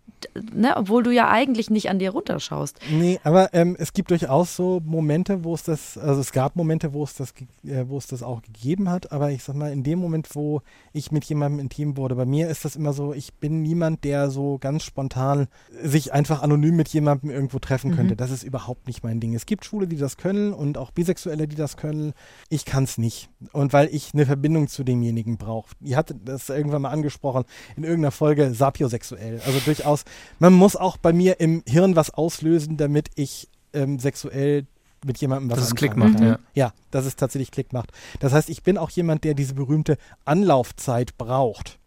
Ne? 0.54 0.76
Obwohl 0.76 1.04
du 1.04 1.12
ja 1.12 1.30
eigentlich 1.30 1.70
nicht 1.70 1.90
an 1.90 2.00
dir 2.00 2.12
runterschaust. 2.12 2.80
Nee, 2.92 3.20
aber 3.24 3.54
ähm, 3.54 3.76
es 3.80 3.94
gibt 3.94 4.12
durchaus 4.12 4.56
so 4.56 4.82
Momente, 4.86 5.44
wo 5.44 5.54
es 5.54 5.64
das, 5.64 5.98
also 5.98 6.22
es 6.22 6.32
gab 6.32 6.56
Momente, 6.56 6.94
wo 6.94 7.04
es 7.04 7.14
das, 7.16 7.34
äh, 7.64 7.86
wo 7.88 7.98
es 7.98 8.08
das 8.08 8.24
auch 8.24 8.42
gegeben 8.42 8.90
hat, 8.90 9.12
aber 9.12 9.32
ich 9.32 9.44
sag 9.44 9.56
mal, 9.56 9.72
in 9.72 9.84
dem 9.84 10.00
Moment, 10.00 10.36
wo 10.36 10.62
ich 10.94 11.12
mit 11.12 11.26
jemandem 11.26 11.60
intim 11.60 11.98
wurde, 11.98 12.16
bei 12.16 12.26
mir 12.26 12.50
ist 12.50 12.66
das 12.66 12.76
immer 12.76 12.94
so, 12.94 13.14
ich 13.14 13.34
bin 13.34 13.62
niemand, 13.62 14.04
der 14.04 14.30
so 14.30 14.58
ganz 14.60 14.84
spontan 14.84 15.48
sich 15.82 16.14
einfach 16.14 16.42
anonym 16.42 16.76
mit 16.76 16.90
jemandem 16.90 17.30
irgendwo 17.30 17.60
treffen 17.60 17.96
könnte. 17.96 18.16
Das 18.16 18.32
ist 18.32 18.44
überhaupt 18.44 18.88
nicht 18.88 19.04
mein 19.04 19.20
Ding. 19.20 19.34
Es 19.36 19.46
gibt 19.46 19.66
Schwule, 19.66 19.88
die 19.88 19.98
das 19.98 20.18
können 20.18 20.54
und 20.54 20.78
auch 20.78 20.92
Bisexuelle, 20.92 21.48
die 21.48 21.56
das 21.56 21.78
können. 21.78 22.14
Ich 22.50 22.66
kann 22.66 22.84
es 22.84 22.98
nicht. 22.98 23.30
Und 23.52 23.74
weil 23.74 23.90
ich 23.94 24.14
eine 24.14 24.26
Verbindung 24.26 24.68
zu 24.68 24.84
demjenigen 24.84 25.38
brauche. 25.38 25.70
Ihr 25.82 25.98
hattet 25.98 26.18
das 26.26 26.50
irgendwann 26.50 26.82
mal 26.82 26.90
angesprochen 26.90 27.46
in 27.76 27.84
irgendeiner 27.84 28.12
Folge 28.12 28.54
sapiosexuell. 28.54 29.42
Also 29.46 29.60
durchaus, 29.60 30.04
man 30.40 30.54
muss 30.54 30.76
auch 30.76 30.98
bei 30.98 31.14
mir 31.14 31.40
im 31.40 31.64
Hirn 31.68 31.96
was 31.96 32.12
auslösen, 32.12 32.78
damit 32.78 33.10
ich 33.16 33.48
ähm, 33.74 34.00
sexuell 34.00 34.66
mit 35.06 35.18
jemandem 35.20 35.50
was 35.50 35.60
Dass 35.60 35.68
es 35.68 35.76
Klick 35.76 35.96
macht, 35.96 36.20
ja. 36.20 36.40
Ja, 36.54 36.74
dass 36.92 37.06
es 37.06 37.16
tatsächlich 37.16 37.52
Klick 37.52 37.72
macht. 37.74 37.92
Das 38.20 38.34
heißt, 38.34 38.50
ich 38.50 38.64
bin 38.64 38.78
auch 38.78 38.90
jemand, 38.90 39.24
der 39.24 39.34
diese 39.34 39.54
berühmte 39.54 39.98
Anlaufzeit 40.26 41.18
braucht. 41.18 41.80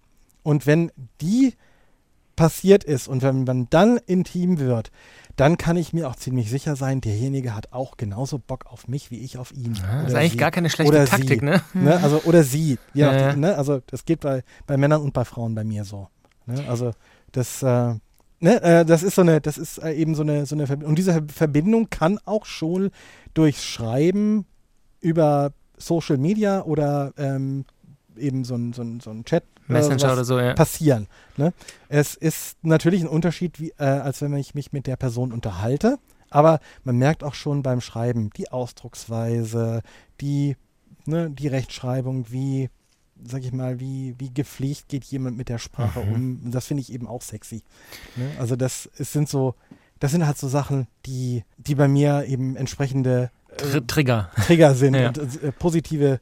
Und 0.42 0.66
wenn 0.66 0.90
die 1.20 1.54
passiert 2.36 2.84
ist 2.84 3.08
und 3.08 3.22
wenn 3.22 3.44
man 3.44 3.68
dann 3.70 3.98
intim 3.98 4.58
wird, 4.58 4.90
dann 5.36 5.58
kann 5.58 5.76
ich 5.76 5.92
mir 5.92 6.08
auch 6.08 6.16
ziemlich 6.16 6.50
sicher 6.50 6.76
sein, 6.76 7.00
derjenige 7.00 7.54
hat 7.54 7.72
auch 7.72 7.96
genauso 7.96 8.38
Bock 8.38 8.66
auf 8.66 8.88
mich 8.88 9.10
wie 9.10 9.18
ich 9.18 9.38
auf 9.38 9.52
ihn. 9.52 9.78
Ah, 9.82 10.02
das 10.02 10.12
ist 10.12 10.14
eigentlich 10.18 10.32
sie. 10.32 10.38
gar 10.38 10.50
keine 10.50 10.70
schlechte 10.70 10.92
Oder 10.92 11.06
Taktik, 11.06 11.40
sie. 11.40 11.44
ne? 11.46 11.62
Ne? 11.74 12.00
Also, 12.02 12.22
oder 12.24 12.42
sie. 12.42 12.78
Ja, 12.94 13.14
ja. 13.14 13.36
Ne? 13.36 13.56
Also 13.56 13.80
das 13.86 14.04
geht 14.04 14.20
bei, 14.20 14.42
bei 14.66 14.76
Männern 14.76 15.02
und 15.02 15.12
bei 15.12 15.24
Frauen 15.24 15.54
bei 15.54 15.64
mir 15.64 15.84
so. 15.84 16.08
Ne? 16.46 16.64
Also 16.68 16.92
das, 17.32 17.62
äh, 17.62 17.94
ne? 18.42 18.62
äh, 18.62 18.84
das 18.84 19.02
ist 19.02 19.14
so 19.14 19.22
eine, 19.22 19.40
das 19.40 19.58
ist 19.58 19.78
äh, 19.78 19.92
eben 19.92 20.14
so 20.14 20.22
eine, 20.22 20.46
so 20.46 20.54
eine 20.54 20.66
Verbindung. 20.66 20.90
Und 20.90 20.98
diese 20.98 21.22
Verbindung 21.28 21.88
kann 21.90 22.18
auch 22.24 22.44
schon 22.44 22.90
durch 23.34 23.62
Schreiben 23.62 24.46
über 25.00 25.52
Social 25.78 26.18
Media 26.18 26.62
oder 26.62 27.12
ähm, 27.16 27.64
eben 28.16 28.44
so 28.44 28.54
ein, 28.54 28.72
so 28.72 28.82
ein, 28.82 29.00
so 29.00 29.10
ein 29.10 29.24
Chat 29.24 29.44
Messenger 29.68 29.98
sowas 29.98 30.12
oder 30.12 30.24
so, 30.24 30.38
ja. 30.38 30.54
passieren. 30.54 31.06
Ne? 31.36 31.52
Es 31.88 32.14
ist 32.14 32.56
natürlich 32.62 33.02
ein 33.02 33.08
Unterschied, 33.08 33.60
wie, 33.60 33.70
äh, 33.78 33.84
als 33.84 34.20
wenn 34.20 34.34
ich 34.34 34.54
mich 34.54 34.72
mit 34.72 34.86
der 34.86 34.96
Person 34.96 35.32
unterhalte, 35.32 35.98
aber 36.30 36.60
man 36.84 36.96
merkt 36.96 37.24
auch 37.24 37.34
schon 37.34 37.62
beim 37.62 37.80
Schreiben 37.80 38.30
die 38.36 38.50
Ausdrucksweise, 38.50 39.82
die, 40.20 40.56
ne, 41.06 41.30
die 41.30 41.48
Rechtschreibung, 41.48 42.26
wie, 42.30 42.70
sag 43.24 43.42
ich 43.44 43.52
mal, 43.52 43.80
wie, 43.80 44.14
wie 44.18 44.32
gepflegt 44.32 44.88
geht 44.88 45.04
jemand 45.04 45.36
mit 45.36 45.48
der 45.48 45.58
Sprache 45.58 46.00
Mhm. 46.00 46.12
um. 46.12 46.40
Und 46.44 46.50
Das 46.52 46.66
finde 46.66 46.80
ich 46.82 46.92
eben 46.92 47.06
auch 47.06 47.22
sexy. 47.22 47.62
Ne? 48.16 48.30
Also 48.38 48.56
das 48.56 48.88
es 48.98 49.12
sind 49.12 49.28
so, 49.28 49.54
das 50.00 50.10
sind 50.12 50.26
halt 50.26 50.38
so 50.38 50.48
Sachen, 50.48 50.86
die, 51.06 51.44
die 51.58 51.74
bei 51.74 51.88
mir 51.88 52.24
eben 52.26 52.56
entsprechende 52.56 53.30
äh, 53.50 53.56
Tr 53.56 53.86
Trigger. 53.86 54.30
Trigger 54.46 54.74
sind 54.74 54.94
Ja. 54.96 55.08
und 55.08 55.18
äh, 55.42 55.52
positive 55.52 56.20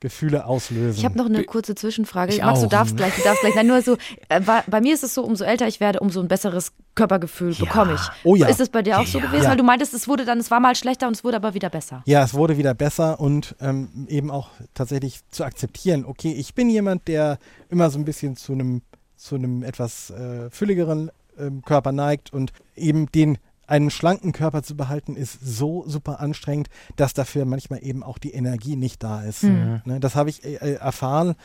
Gefühle 0.00 0.46
auslösen. 0.46 0.98
Ich 0.98 1.04
habe 1.04 1.18
noch 1.18 1.26
eine 1.26 1.44
kurze 1.44 1.74
Zwischenfrage. 1.74 2.32
Ich 2.32 2.40
Max, 2.42 2.60
du 2.60 2.66
auch. 2.66 2.70
darfst 2.70 2.96
gleich, 2.96 3.14
du 3.14 3.22
darfst 3.22 3.42
gleich. 3.42 3.54
Nein, 3.54 3.66
nur 3.66 3.82
so, 3.82 3.98
äh, 4.30 4.40
bei, 4.40 4.80
mir 4.80 4.94
ist 4.94 5.04
es 5.04 5.14
so, 5.14 5.22
umso 5.22 5.44
älter 5.44 5.68
ich 5.68 5.78
werde, 5.78 6.00
umso 6.00 6.20
ein 6.20 6.28
besseres 6.28 6.72
Körpergefühl 6.94 7.52
Ja. 7.52 7.64
bekomme 7.66 7.94
ich. 7.94 8.00
Oh 8.24 8.34
ja. 8.34 8.48
Ist 8.48 8.60
es 8.60 8.70
bei 8.70 8.82
dir 8.82 8.98
auch 8.98 9.06
so 9.06 9.18
Ja. 9.18 9.26
gewesen? 9.26 9.44
Ja. 9.44 9.50
Weil 9.50 9.56
du 9.58 9.62
meintest, 9.62 9.92
es 9.92 10.08
wurde 10.08 10.24
dann, 10.24 10.38
es 10.38 10.50
war 10.50 10.58
mal 10.58 10.74
schlechter 10.74 11.06
und 11.06 11.14
es 11.16 11.22
wurde 11.22 11.36
aber 11.36 11.52
wieder 11.54 11.68
besser. 11.68 12.02
Ja, 12.06 12.24
es 12.24 12.32
wurde 12.34 12.56
wieder 12.56 12.72
besser 12.74 13.20
und 13.20 13.54
ähm, 13.60 14.06
eben 14.08 14.30
auch 14.30 14.48
tatsächlich 14.74 15.20
zu 15.30 15.44
akzeptieren, 15.44 16.04
okay, 16.06 16.32
ich 16.32 16.54
bin 16.54 16.70
jemand, 16.70 17.06
der 17.06 17.38
immer 17.68 17.90
so 17.90 17.98
ein 17.98 18.04
bisschen 18.06 18.36
zu 18.36 18.52
einem 18.52 18.82
zu 19.16 19.34
einem 19.34 19.62
etwas 19.62 20.08
äh, 20.08 20.48
fülligeren 20.48 21.10
ähm, 21.38 21.60
Körper 21.62 21.92
neigt 21.92 22.32
und 22.32 22.52
eben 22.74 23.12
den 23.12 23.36
einen 23.70 23.90
schlanken 23.90 24.32
Körper 24.32 24.62
zu 24.62 24.76
behalten 24.76 25.14
ist 25.14 25.38
so 25.40 25.84
super 25.86 26.20
anstrengend, 26.20 26.68
dass 26.96 27.14
dafür 27.14 27.44
manchmal 27.44 27.84
eben 27.84 28.02
auch 28.02 28.18
die 28.18 28.32
Energie 28.32 28.74
nicht 28.74 29.02
da 29.02 29.22
ist. 29.22 29.44
Mhm. 29.44 29.80
Ne, 29.84 30.00
das 30.00 30.16
habe 30.16 30.28
ich 30.28 30.44
äh, 30.44 30.56
äh, 30.56 30.74
erfahren, 30.74 31.36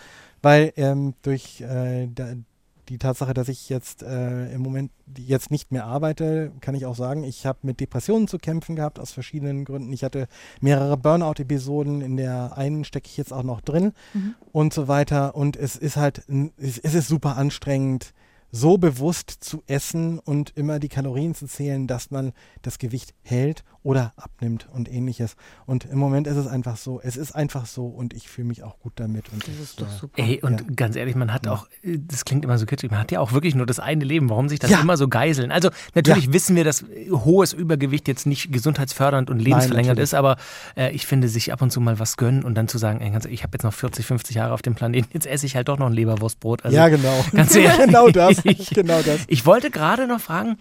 weil 0.42 0.74
ähm, 0.76 1.14
durch 1.22 1.62
äh, 1.62 2.08
da, 2.08 2.34
die 2.90 2.98
Tatsache, 2.98 3.34
dass 3.34 3.48
ich 3.48 3.70
jetzt 3.70 4.04
äh, 4.04 4.52
im 4.52 4.62
Moment 4.62 4.92
jetzt 5.18 5.52
nicht 5.52 5.72
mehr 5.72 5.86
arbeite, 5.86 6.52
kann 6.62 6.76
ich 6.76 6.86
auch 6.86 6.96
sagen, 6.96 7.24
ich 7.24 7.46
habe 7.46 7.60
mit 7.62 7.80
Depressionen 7.80 8.28
zu 8.28 8.38
kämpfen 8.38 8.76
gehabt 8.76 9.00
aus 9.00 9.12
verschiedenen 9.12 9.64
Gründen. 9.66 9.94
Ich 9.94 10.04
hatte 10.04 10.28
mehrere 10.62 10.98
Burnout-Episoden, 10.98 12.02
in 12.02 12.18
der 12.18 12.58
einen 12.58 12.84
stecke 12.84 13.08
ich 13.08 13.18
jetzt 13.18 13.34
auch 13.34 13.44
noch 13.44 13.62
drin 13.62 13.94
und 14.52 14.72
so 14.72 14.88
weiter. 14.88 15.36
Und 15.36 15.58
es 15.58 15.76
ist 15.76 15.98
halt, 15.98 16.24
es, 16.58 16.78
es 16.78 16.94
ist 16.94 17.08
super 17.08 17.38
anstrengend, 17.38 18.14
so 18.56 18.78
bewusst 18.78 19.30
zu 19.30 19.64
essen 19.68 20.18
und 20.18 20.52
immer 20.56 20.80
die 20.80 20.88
Kalorien 20.88 21.36
zu 21.36 21.46
zählen, 21.46 21.88
dass 21.88 22.10
man 22.10 22.32
das 22.62 22.80
Gewicht 22.80 23.14
hält 23.22 23.66
oder 23.86 24.14
abnimmt 24.18 24.68
und 24.74 24.92
ähnliches. 24.92 25.36
Und 25.68 25.86
im 25.86 26.00
Moment 26.00 26.26
ist 26.26 26.38
es 26.38 26.48
einfach 26.48 26.76
so, 26.76 27.00
es 27.02 27.16
ist 27.18 27.34
einfach 27.34 27.68
so 27.68 27.86
und 27.86 28.14
ich 28.16 28.28
fühle 28.28 28.48
mich 28.48 28.64
auch 28.64 28.80
gut 28.80 28.94
damit. 28.96 29.32
Und 29.32 29.48
Das 29.48 29.56
ist 29.60 29.80
doch 29.80 29.88
äh, 29.88 29.98
super. 30.00 30.22
Ey, 30.24 30.42
und 30.42 30.60
Ja. 30.62 30.68
ganz 30.76 30.96
ehrlich, 30.96 31.16
man 31.16 31.32
hat 31.32 31.48
auch, 31.48 31.68
äh, 31.84 32.00
das 32.00 32.26
klingt 32.26 32.44
immer 32.44 32.58
so 32.58 32.66
kitschig, 32.66 32.90
man 32.90 33.00
hat 33.00 33.12
ja 33.12 33.20
auch 33.20 33.32
wirklich 33.32 33.54
nur 33.54 33.68
das 33.68 33.80
eine 33.80 34.04
Leben. 34.04 34.28
Warum 34.30 34.50
sich 34.50 34.58
das 34.58 34.72
Ja. 34.72 34.82
immer 34.82 34.98
so 34.98 35.08
geiseln? 35.08 35.52
Also 35.52 35.70
natürlich 35.94 36.34
wissen 36.34 36.56
wir, 36.56 36.64
dass 36.64 36.82
äh, 36.82 37.12
hohes 37.12 37.54
Übergewicht 37.54 38.08
jetzt 38.08 38.26
nicht 38.26 38.52
gesundheitsfördernd 38.52 39.30
und 39.30 39.38
lebensverlängernd 39.40 40.00
natürlich. 40.00 40.04
ist, 40.04 40.14
aber 40.16 40.38
äh, 40.76 40.92
ich 40.92 41.06
finde, 41.06 41.28
sich 41.30 41.54
ab 41.54 41.62
und 41.62 41.70
zu 41.72 41.80
mal 41.80 42.00
was 42.00 42.18
gönnen 42.18 42.44
und 42.44 42.56
dann 42.56 42.68
zu 42.68 42.80
sagen, 42.80 43.02
ey, 43.02 43.12
ganz, 43.12 43.26
ich 43.26 43.44
habe 43.44 43.52
jetzt 43.54 43.64
noch 43.64 43.74
40, 43.74 44.04
50 44.04 44.36
Jahre 44.36 44.54
auf 44.56 44.64
dem 44.64 44.74
Planeten, 44.74 45.10
jetzt 45.14 45.28
esse 45.28 45.46
ich 45.46 45.56
halt 45.56 45.68
doch 45.68 45.78
noch 45.78 45.86
ein 45.86 45.94
Leberwurstbrot. 45.94 46.66
Also, 46.66 46.76
ja, 46.76 46.88
genau. 46.90 47.24
ganz 47.34 47.56
ehrlich. 47.56 47.86
genau 47.86 48.10
das. 48.10 48.42
genau 48.74 49.00
das. 49.04 49.20
Ich 49.28 49.46
wollte 49.46 49.70
gerade 49.70 50.08
noch 50.08 50.20
fragen, 50.20 50.58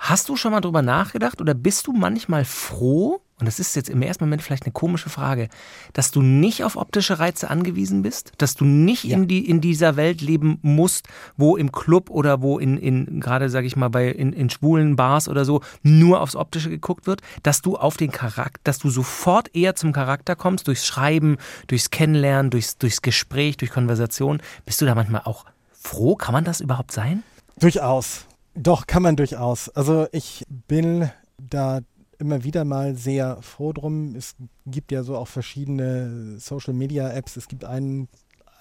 hast 0.00 0.28
du 0.30 0.36
schon 0.36 0.52
mal 0.52 0.60
drüber 0.62 0.80
nachgedacht 0.82 1.40
oder 1.40 1.52
bist 1.52 1.86
du 1.86 1.92
manchmal 1.92 2.46
froh, 2.46 3.20
und 3.38 3.46
das 3.46 3.58
ist 3.58 3.76
jetzt 3.76 3.88
im 3.88 4.00
ersten 4.02 4.24
Moment 4.24 4.42
vielleicht 4.42 4.64
eine 4.64 4.72
komische 4.72 5.08
Frage, 5.10 5.48
dass 5.92 6.10
du 6.10 6.20
nicht 6.22 6.64
auf 6.64 6.76
optische 6.76 7.18
Reize 7.18 7.48
angewiesen 7.48 8.02
bist, 8.02 8.32
dass 8.38 8.54
du 8.54 8.64
nicht 8.64 9.04
Ja. 9.04 9.16
in, 9.16 9.28
die, 9.28 9.48
in 9.48 9.60
dieser 9.60 9.96
Welt 9.96 10.20
leben 10.22 10.58
musst, 10.62 11.06
wo 11.36 11.56
im 11.56 11.70
Club 11.70 12.08
oder 12.10 12.40
wo 12.42 12.58
in, 12.58 12.76
in 12.78 13.20
gerade 13.20 13.48
sage 13.50 13.66
ich 13.66 13.76
mal 13.76 13.88
bei 13.88 14.08
in, 14.08 14.32
in 14.32 14.48
schwulen 14.50 14.96
Bars 14.96 15.28
oder 15.28 15.44
so 15.44 15.60
nur 15.82 16.20
aufs 16.22 16.36
optische 16.36 16.70
geguckt 16.70 17.06
wird, 17.06 17.20
dass 17.42 17.60
du 17.62 17.76
auf 17.76 17.96
den 17.98 18.10
Charakter, 18.10 18.60
dass 18.64 18.78
du 18.78 18.88
sofort 18.90 19.54
eher 19.54 19.74
zum 19.76 19.92
Charakter 19.92 20.34
kommst 20.34 20.66
durchs 20.66 20.86
Schreiben, 20.86 21.36
durchs 21.66 21.90
Kennenlernen, 21.90 22.50
durchs, 22.50 22.78
durchs 22.78 23.02
Gespräch, 23.02 23.58
durch 23.58 23.70
Konversation. 23.70 24.42
Bist 24.64 24.80
du 24.80 24.86
da 24.86 24.94
manchmal 24.94 25.22
auch 25.24 25.44
froh? 25.72 26.16
Kann 26.16 26.32
man 26.32 26.44
das 26.44 26.60
überhaupt 26.60 26.92
sein? 26.92 27.22
Durchaus. 27.58 28.26
Doch, 28.62 28.86
kann 28.86 29.02
man 29.02 29.16
durchaus. 29.16 29.70
Also 29.70 30.06
ich 30.12 30.44
bin 30.68 31.10
da 31.38 31.80
immer 32.18 32.44
wieder 32.44 32.66
mal 32.66 32.94
sehr 32.94 33.38
froh 33.40 33.72
drum. 33.72 34.14
Es 34.14 34.36
gibt 34.66 34.92
ja 34.92 35.02
so 35.02 35.16
auch 35.16 35.28
verschiedene 35.28 36.38
Social 36.38 36.74
Media 36.74 37.10
Apps. 37.10 37.38
Es 37.38 37.48
gibt 37.48 37.64
einen, 37.64 38.08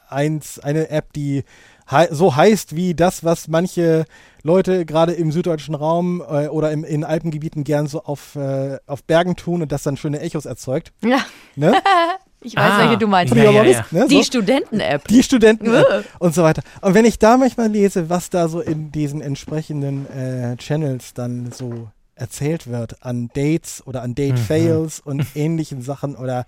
eins, 0.08 0.58
eine 0.58 0.90
App, 0.90 1.12
die 1.12 1.44
hei 1.92 2.08
so 2.12 2.34
heißt 2.34 2.78
wie 2.78 2.96
das, 2.96 3.26
was 3.26 3.50
manche 3.50 4.06
Leute 4.42 4.86
gerade 4.86 5.12
im 5.12 5.34
süddeutschen 5.34 5.76
Raum 5.76 6.22
äh, 6.22 6.48
oder 6.48 6.72
im, 6.72 6.86
in 6.86 7.04
Alpengebieten 7.04 7.66
gern 7.66 7.88
so 7.88 8.04
auf, 8.04 8.38
äh, 8.38 8.78
auf 8.88 9.04
Bergen 9.04 9.36
tun 9.36 9.62
und 9.62 9.74
das 9.74 9.84
dann 9.84 9.98
schöne 9.98 10.22
Echos 10.22 10.46
erzeugt. 10.46 10.94
Ja, 11.04 11.26
Ne? 11.58 11.74
ich 12.42 12.56
weiß, 12.56 12.72
Ah, 12.74 12.80
welche 12.80 12.98
du 12.98 13.08
meinst. 13.08 13.34
ja, 13.36 13.52
ja, 13.52 13.64
ja. 13.64 13.86
Ne? 13.92 14.08
Die 14.10 14.18
so. 14.18 14.24
Studenten-App. 14.24 15.08
Die 15.08 15.24
Studenten 15.24 15.74
Äh. 15.74 15.84
und 16.20 16.34
so 16.34 16.44
weiter. 16.44 16.62
Und 16.82 16.94
wenn 16.94 17.06
ich 17.06 17.20
da 17.20 17.38
manchmal 17.38 17.70
lese, 17.70 18.10
was 18.10 18.30
da 18.30 18.48
so 18.48 18.62
in 18.62 18.92
diesen 18.92 19.22
entsprechenden 19.22 20.10
äh, 20.10 20.56
Channels 20.58 21.14
dann 21.14 21.52
so 21.52 21.90
erzählt 22.16 22.68
wird 22.68 23.04
an 23.04 23.30
Dates 23.34 23.82
oder 23.86 24.02
an 24.02 24.16
Date-Fails 24.16 25.00
und 25.00 25.26
ähnlichen 25.36 25.82
Sachen 25.82 26.16
oder 26.16 26.46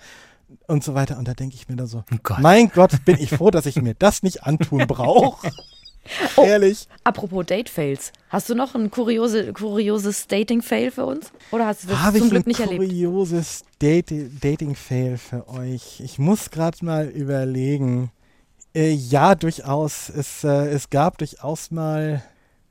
und 0.67 0.84
so 0.84 0.93
weiter, 0.93 1.17
und 1.17 1.27
da 1.30 1.34
denke 1.34 1.56
ich 1.56 1.69
mir 1.69 1.77
da 1.77 1.86
so, 1.88 2.04
Oh 2.13 2.17
Gott. 2.23 2.39
mein 2.39 2.69
Gott, 2.69 3.06
bin 3.06 3.17
ich 3.17 3.30
froh, 3.30 3.51
dass 3.51 3.65
ich 3.65 3.77
mir 3.82 3.93
das 3.93 4.21
nicht 4.21 4.43
antun 4.43 4.86
brauche. 4.88 5.49
Oh. 6.35 6.43
Ehrlich. 6.43 6.87
Apropos 7.03 7.45
Date-Fails. 7.45 8.11
Hast 8.29 8.49
du 8.49 8.55
noch 8.55 8.75
ein 8.75 8.89
kuriose, 8.89 9.53
kurioses 9.53 10.27
Dating-Fail 10.27 10.91
für 10.91 11.05
uns? 11.05 11.31
Oder 11.51 11.67
hast 11.67 11.83
du 11.83 11.87
das 11.89 11.99
Habe 11.99 12.17
zum 12.17 12.27
ich 12.27 12.31
Glück 12.31 12.45
ein 12.45 12.47
nicht 12.49 12.59
erlebt? 12.59 12.79
kurioses 12.83 13.63
Date 13.81 14.11
Dating-Fail 14.41 15.17
für 15.17 15.47
euch? 15.47 16.01
Ich 16.03 16.17
muss 16.19 16.49
gerade 16.49 16.83
mal 16.83 17.07
überlegen. 17.07 18.11
Äh, 18.73 18.91
ja, 18.91 19.35
durchaus. 19.35 20.09
Es, 20.09 20.43
äh, 20.43 20.69
es 20.69 20.89
gab 20.89 21.17
durchaus 21.17 21.71
mal 21.71 22.23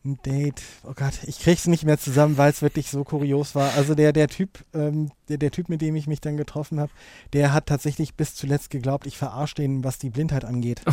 ein 0.05 0.19
Date. 0.25 0.63
Oh 0.85 0.93
Gott, 0.95 1.13
ich 1.27 1.41
krieg's 1.41 1.67
nicht 1.67 1.85
mehr 1.85 1.99
zusammen, 1.99 2.39
weil 2.39 2.51
es 2.51 2.63
wirklich 2.63 2.91
so 2.91 3.05
kurios 3.05 3.55
war. 3.55 3.75
Also 3.77 3.95
der, 3.95 4.13
der 4.13 4.29
Typ, 4.29 4.65
ähm, 4.75 5.11
der, 5.29 5.39
der 5.39 5.51
Typ, 5.51 5.69
mit 5.69 5.83
dem 5.83 5.95
ich 5.97 6.07
mich 6.07 6.21
dann 6.21 6.37
getroffen 6.37 6.81
habe, 6.81 6.91
der 7.33 7.53
hat 7.53 7.67
tatsächlich 7.67 8.15
bis 8.15 8.35
zuletzt 8.35 8.71
geglaubt, 8.71 9.07
ich 9.07 9.19
verarsche 9.19 9.57
den, 9.57 9.85
was 9.85 9.99
die 9.99 10.11
Blindheit 10.11 10.45
angeht. 10.45 10.83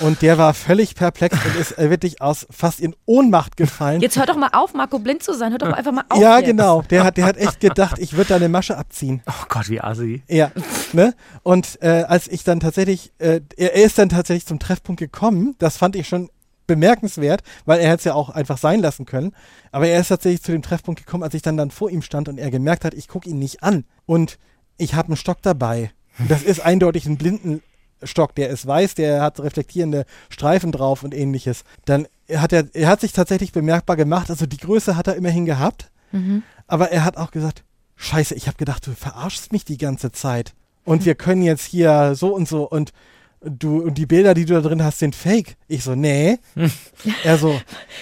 Und 0.00 0.22
der 0.22 0.38
war 0.38 0.54
völlig 0.54 0.94
perplex 0.94 1.36
und 1.44 1.56
ist 1.56 1.78
äh, 1.78 1.88
wirklich 1.88 2.20
aus 2.20 2.46
fast 2.50 2.80
in 2.80 2.96
Ohnmacht 3.06 3.56
gefallen. 3.56 4.00
Jetzt 4.00 4.18
hör 4.18 4.26
doch 4.26 4.36
mal 4.36 4.50
auf, 4.52 4.74
Marco 4.74 4.98
blind 4.98 5.22
zu 5.22 5.34
sein. 5.34 5.52
Hör 5.52 5.58
doch 5.58 5.72
einfach 5.72 5.92
mal 5.92 6.04
auf. 6.08 6.20
ja, 6.20 6.38
jetzt. 6.38 6.46
genau. 6.46 6.82
Der 6.82 7.04
hat, 7.04 7.16
der 7.16 7.26
hat 7.26 7.36
echt 7.36 7.60
gedacht, 7.60 7.98
ich 7.98 8.14
würde 8.14 8.30
da 8.30 8.36
eine 8.36 8.48
Masche 8.48 8.76
abziehen. 8.76 9.22
Oh 9.26 9.44
Gott, 9.48 9.68
wie 9.68 9.80
assi. 9.80 10.22
Ja, 10.28 10.50
ne? 10.92 11.14
Und 11.42 11.78
äh, 11.82 12.04
als 12.08 12.28
ich 12.28 12.44
dann 12.44 12.60
tatsächlich, 12.60 13.12
äh, 13.18 13.40
er, 13.56 13.74
er 13.74 13.84
ist 13.84 13.98
dann 13.98 14.08
tatsächlich 14.08 14.46
zum 14.46 14.58
Treffpunkt 14.58 14.98
gekommen, 14.98 15.54
das 15.58 15.76
fand 15.76 15.96
ich 15.96 16.08
schon 16.08 16.28
bemerkenswert, 16.66 17.42
weil 17.64 17.80
er 17.80 17.88
hätte 17.88 17.98
es 17.98 18.04
ja 18.04 18.14
auch 18.14 18.30
einfach 18.30 18.58
sein 18.58 18.80
lassen 18.80 19.04
können. 19.04 19.32
Aber 19.72 19.86
er 19.86 20.00
ist 20.00 20.08
tatsächlich 20.08 20.42
zu 20.42 20.52
dem 20.52 20.62
Treffpunkt 20.62 21.04
gekommen, 21.04 21.22
als 21.22 21.34
ich 21.34 21.42
dann 21.42 21.56
dann 21.56 21.70
vor 21.70 21.90
ihm 21.90 22.02
stand 22.02 22.28
und 22.28 22.38
er 22.38 22.50
gemerkt 22.50 22.84
hat, 22.84 22.94
ich 22.94 23.08
gucke 23.08 23.28
ihn 23.28 23.38
nicht 23.38 23.62
an. 23.62 23.84
Und 24.06 24.38
ich 24.76 24.94
habe 24.94 25.08
einen 25.08 25.16
Stock 25.16 25.42
dabei. 25.42 25.90
Das 26.28 26.42
ist 26.42 26.60
eindeutig 26.60 27.06
ein 27.06 27.16
Blindenstock, 27.16 28.34
der 28.34 28.48
ist 28.48 28.66
weiß, 28.66 28.94
der 28.94 29.20
hat 29.22 29.40
reflektierende 29.40 30.04
Streifen 30.28 30.72
drauf 30.72 31.02
und 31.02 31.14
ähnliches. 31.14 31.64
Dann 31.84 32.06
hat 32.32 32.52
er, 32.52 32.68
er 32.72 32.88
hat 32.88 33.00
sich 33.00 33.12
tatsächlich 33.12 33.52
bemerkbar 33.52 33.96
gemacht, 33.96 34.30
also 34.30 34.46
die 34.46 34.56
Größe 34.56 34.96
hat 34.96 35.08
er 35.08 35.16
immerhin 35.16 35.44
gehabt, 35.44 35.90
aber 36.68 36.90
er 36.92 37.04
hat 37.04 37.16
auch 37.16 37.32
gesagt, 37.32 37.64
scheiße, 37.96 38.34
ich 38.34 38.46
habe 38.46 38.56
gedacht, 38.56 38.86
du 38.86 38.92
verarschst 38.92 39.52
mich 39.52 39.64
die 39.64 39.78
ganze 39.78 40.12
Zeit. 40.12 40.54
Und 40.84 41.04
wir 41.04 41.14
können 41.14 41.42
jetzt 41.42 41.64
hier 41.64 42.14
so 42.14 42.34
und 42.34 42.46
so 42.46 42.68
und 42.68 42.92
du 43.44 43.82
und 43.82 43.94
die 43.98 44.06
Bilder, 44.06 44.34
die 44.34 44.44
du 44.44 44.54
da 44.54 44.60
drin 44.60 44.82
hast, 44.82 44.98
sind 44.98 45.14
fake. 45.14 45.56
Ich 45.68 45.84
so, 45.84 45.94
nee. 45.94 46.38
er 47.24 47.38
so, 47.38 47.58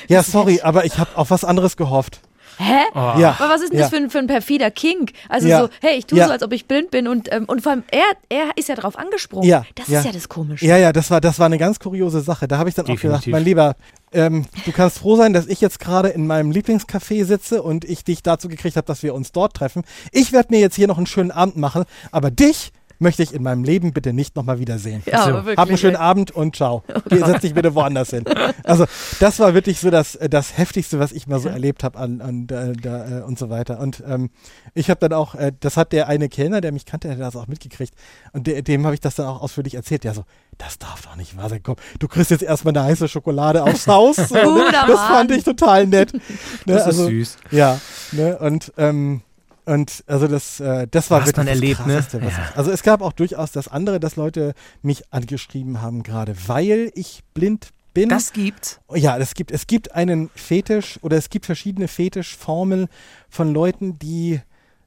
ja, 0.08 0.22
sorry, 0.22 0.60
aber 0.62 0.84
ich 0.84 0.98
habe 0.98 1.16
auf 1.16 1.30
was 1.30 1.44
anderes 1.44 1.76
gehofft. 1.76 2.20
Hä? 2.58 2.80
Oh. 2.94 3.18
Ja. 3.18 3.36
Aber 3.38 3.48
was 3.54 3.62
ist 3.62 3.72
denn 3.72 3.78
ja. 3.78 3.86
das 3.86 3.90
für 3.90 3.96
ein, 3.96 4.10
für 4.10 4.18
ein 4.18 4.26
perfider 4.26 4.70
Kink? 4.70 5.12
Also 5.28 5.48
Ja. 5.48 5.62
so, 5.62 5.68
hey, 5.80 5.96
ich 5.98 6.06
tue 6.06 6.18
Ja. 6.18 6.26
so, 6.26 6.32
als 6.32 6.42
ob 6.42 6.52
ich 6.52 6.66
blind 6.68 6.90
bin 6.90 7.08
und, 7.08 7.32
ähm, 7.32 7.46
und 7.46 7.62
vor 7.62 7.72
allem 7.72 7.82
er, 7.90 8.04
er 8.28 8.50
ist 8.56 8.68
ja 8.68 8.74
drauf 8.74 8.98
angesprungen. 8.98 9.48
Ja, 9.48 9.64
Das 9.74 9.88
ja. 9.88 10.00
ist 10.00 10.04
ja 10.06 10.12
das 10.12 10.28
Komische. 10.28 10.66
Ja, 10.66 10.76
ja, 10.76 10.92
das 10.92 11.10
war, 11.10 11.20
das 11.22 11.38
war 11.38 11.46
eine 11.46 11.58
ganz 11.58 11.78
kuriose 11.78 12.20
Sache. 12.20 12.46
Da 12.48 12.58
habe 12.58 12.68
ich 12.68 12.74
dann 12.74 12.84
auch 12.84 12.88
gedacht, 12.88 13.26
Definitiv. 13.26 13.32
mein 13.32 13.44
Lieber, 13.44 13.74
ähm, 14.12 14.44
du 14.66 14.72
kannst 14.72 14.98
froh 14.98 15.16
sein, 15.16 15.32
dass 15.32 15.46
ich 15.46 15.60
jetzt 15.62 15.80
gerade 15.80 16.10
in 16.10 16.26
meinem 16.26 16.50
Lieblingscafé 16.50 17.24
sitze 17.24 17.62
und 17.62 17.84
ich 17.86 18.04
dich 18.04 18.22
dazu 18.22 18.48
gekriegt 18.48 18.76
habe, 18.76 18.86
dass 18.86 19.02
wir 19.02 19.14
uns 19.14 19.32
dort 19.32 19.54
treffen. 19.54 19.82
Ich 20.12 20.32
werde 20.32 20.48
mir 20.52 20.60
jetzt 20.60 20.76
hier 20.76 20.88
noch 20.88 20.98
einen 20.98 21.06
schönen 21.06 21.30
Abend 21.30 21.56
machen, 21.56 21.84
aber 22.10 22.30
dich 22.30 22.70
möchte 23.02 23.22
ich 23.22 23.34
in 23.34 23.42
meinem 23.42 23.64
Leben 23.64 23.92
bitte 23.92 24.12
nicht 24.12 24.36
nochmal 24.36 24.58
wiedersehen. 24.58 25.02
Ja, 25.06 25.24
So. 25.24 25.30
aber 25.30 25.38
wirklich. 25.44 25.58
Hab 25.58 25.68
einen 25.68 25.78
schönen 25.78 25.96
Abend 25.96 26.30
und 26.30 26.56
ciao. 26.56 26.82
Geh, 27.08 27.18
setz 27.18 27.42
dich 27.42 27.54
bitte 27.54 27.74
woanders 27.74 28.10
hin. 28.10 28.24
Also 28.64 28.86
das 29.20 29.38
war 29.40 29.54
wirklich 29.54 29.80
so 29.80 29.90
das, 29.90 30.14
äh, 30.14 30.28
das 30.28 30.56
Heftigste, 30.56 30.98
was 30.98 31.12
ich 31.12 31.26
mal 31.26 31.38
so 31.40 31.48
erlebt 31.48 31.84
habe 31.84 31.98
an, 31.98 32.20
an 32.20 32.46
da, 32.46 32.72
da, 32.72 33.18
äh, 33.18 33.22
und 33.22 33.38
so 33.38 33.50
weiter. 33.50 33.78
Und 33.80 34.02
ähm, 34.06 34.30
ich 34.74 34.88
habe 34.88 35.00
dann 35.00 35.12
auch, 35.12 35.34
äh, 35.34 35.52
das 35.60 35.76
hat 35.76 35.92
der 35.92 36.08
eine 36.08 36.28
Kellner, 36.28 36.60
der 36.60 36.72
mich 36.72 36.86
kannte, 36.86 37.08
der 37.08 37.16
hat 37.18 37.22
das 37.34 37.36
auch 37.36 37.48
mitgekriegt. 37.48 37.94
Und 38.32 38.46
der, 38.46 38.62
dem 38.62 38.84
habe 38.84 38.94
ich 38.94 39.00
das 39.00 39.16
dann 39.16 39.26
auch 39.26 39.42
ausführlich 39.42 39.74
erzählt. 39.74 40.04
Der 40.04 40.14
so, 40.14 40.24
das 40.58 40.78
darf 40.78 41.02
doch 41.02 41.16
nicht 41.16 41.36
wahr 41.36 41.48
sein. 41.48 41.60
Komm, 41.62 41.76
du 41.98 42.08
kriegst 42.08 42.30
jetzt 42.30 42.42
erstmal 42.42 42.76
eine 42.76 42.86
heiße 42.86 43.08
Schokolade 43.08 43.62
aufs 43.62 43.86
Haus. 43.86 44.16
So, 44.16 44.34
ne? 44.34 44.64
Das 44.70 45.00
fand 45.00 45.30
ich 45.32 45.44
total 45.44 45.86
nett. 45.86 46.12
Ne? 46.64 46.74
Das 46.74 46.82
ist 46.82 46.86
also, 46.88 47.06
süß. 47.08 47.36
Ja, 47.50 47.80
ne? 48.12 48.38
Und 48.38 48.72
ähm, 48.76 49.22
und 49.64 50.02
also 50.06 50.26
das, 50.26 50.60
äh, 50.60 50.86
das 50.90 51.10
war 51.10 51.20
Was 51.20 51.28
wirklich 51.28 51.36
man 51.38 51.46
das 51.46 51.54
erlebt, 51.56 51.86
ne? 51.86 51.94
Krasseste, 51.94 52.22
was 52.22 52.32
Ja. 52.36 52.46
ich, 52.50 52.56
Also 52.56 52.70
es 52.70 52.82
gab 52.82 53.02
auch 53.02 53.12
durchaus 53.12 53.52
das 53.52 53.68
andere, 53.68 54.00
dass 54.00 54.16
Leute 54.16 54.54
mich 54.82 55.04
angeschrieben 55.12 55.80
haben, 55.82 56.02
gerade 56.02 56.34
weil 56.46 56.90
ich 56.94 57.22
blind 57.34 57.70
bin. 57.94 58.08
Das 58.08 58.32
gibt's. 58.32 58.80
ja, 58.94 59.16
es 59.18 59.34
gibt, 59.34 59.50
es 59.52 59.66
gibt 59.66 59.94
einen 59.94 60.30
Fetisch 60.34 60.98
oder 61.02 61.16
es 61.16 61.30
gibt 61.30 61.46
verschiedene 61.46 61.88
Fetischformeln 61.88 62.88
von 63.28 63.52
Leuten, 63.52 63.98
die 63.98 64.40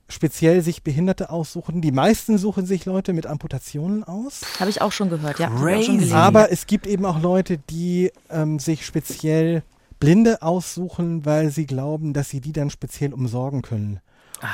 speziell 0.08 0.62
sich 0.62 0.84
Behinderte 0.84 1.30
aussuchen. 1.30 1.82
Die 1.82 1.92
meisten 1.92 2.38
suchen 2.38 2.66
sich 2.66 2.86
Leute 2.86 3.14
mit 3.14 3.26
Amputationen 3.26 4.04
aus. 4.04 4.42
Habe 4.60 4.70
ich 4.70 4.82
auch 4.82 4.92
schon 4.92 5.10
gehört, 5.10 5.40
ja. 5.40 5.50
Crazy. 5.50 6.12
Aber 6.14 6.52
es 6.52 6.68
gibt 6.68 6.86
eben 6.86 7.06
auch 7.06 7.20
Leute, 7.22 7.58
die 7.58 8.12
ähm, 8.30 8.60
sich 8.60 8.86
speziell 8.86 9.64
Blinde 10.00 10.42
aussuchen, 10.42 11.26
weil 11.26 11.50
sie 11.50 11.66
glauben, 11.66 12.14
dass 12.14 12.30
sie 12.30 12.42
die 12.42 12.52
dann 12.52 12.70
speziell 12.70 13.14
umsorgen 13.14 13.62
können. 13.62 14.00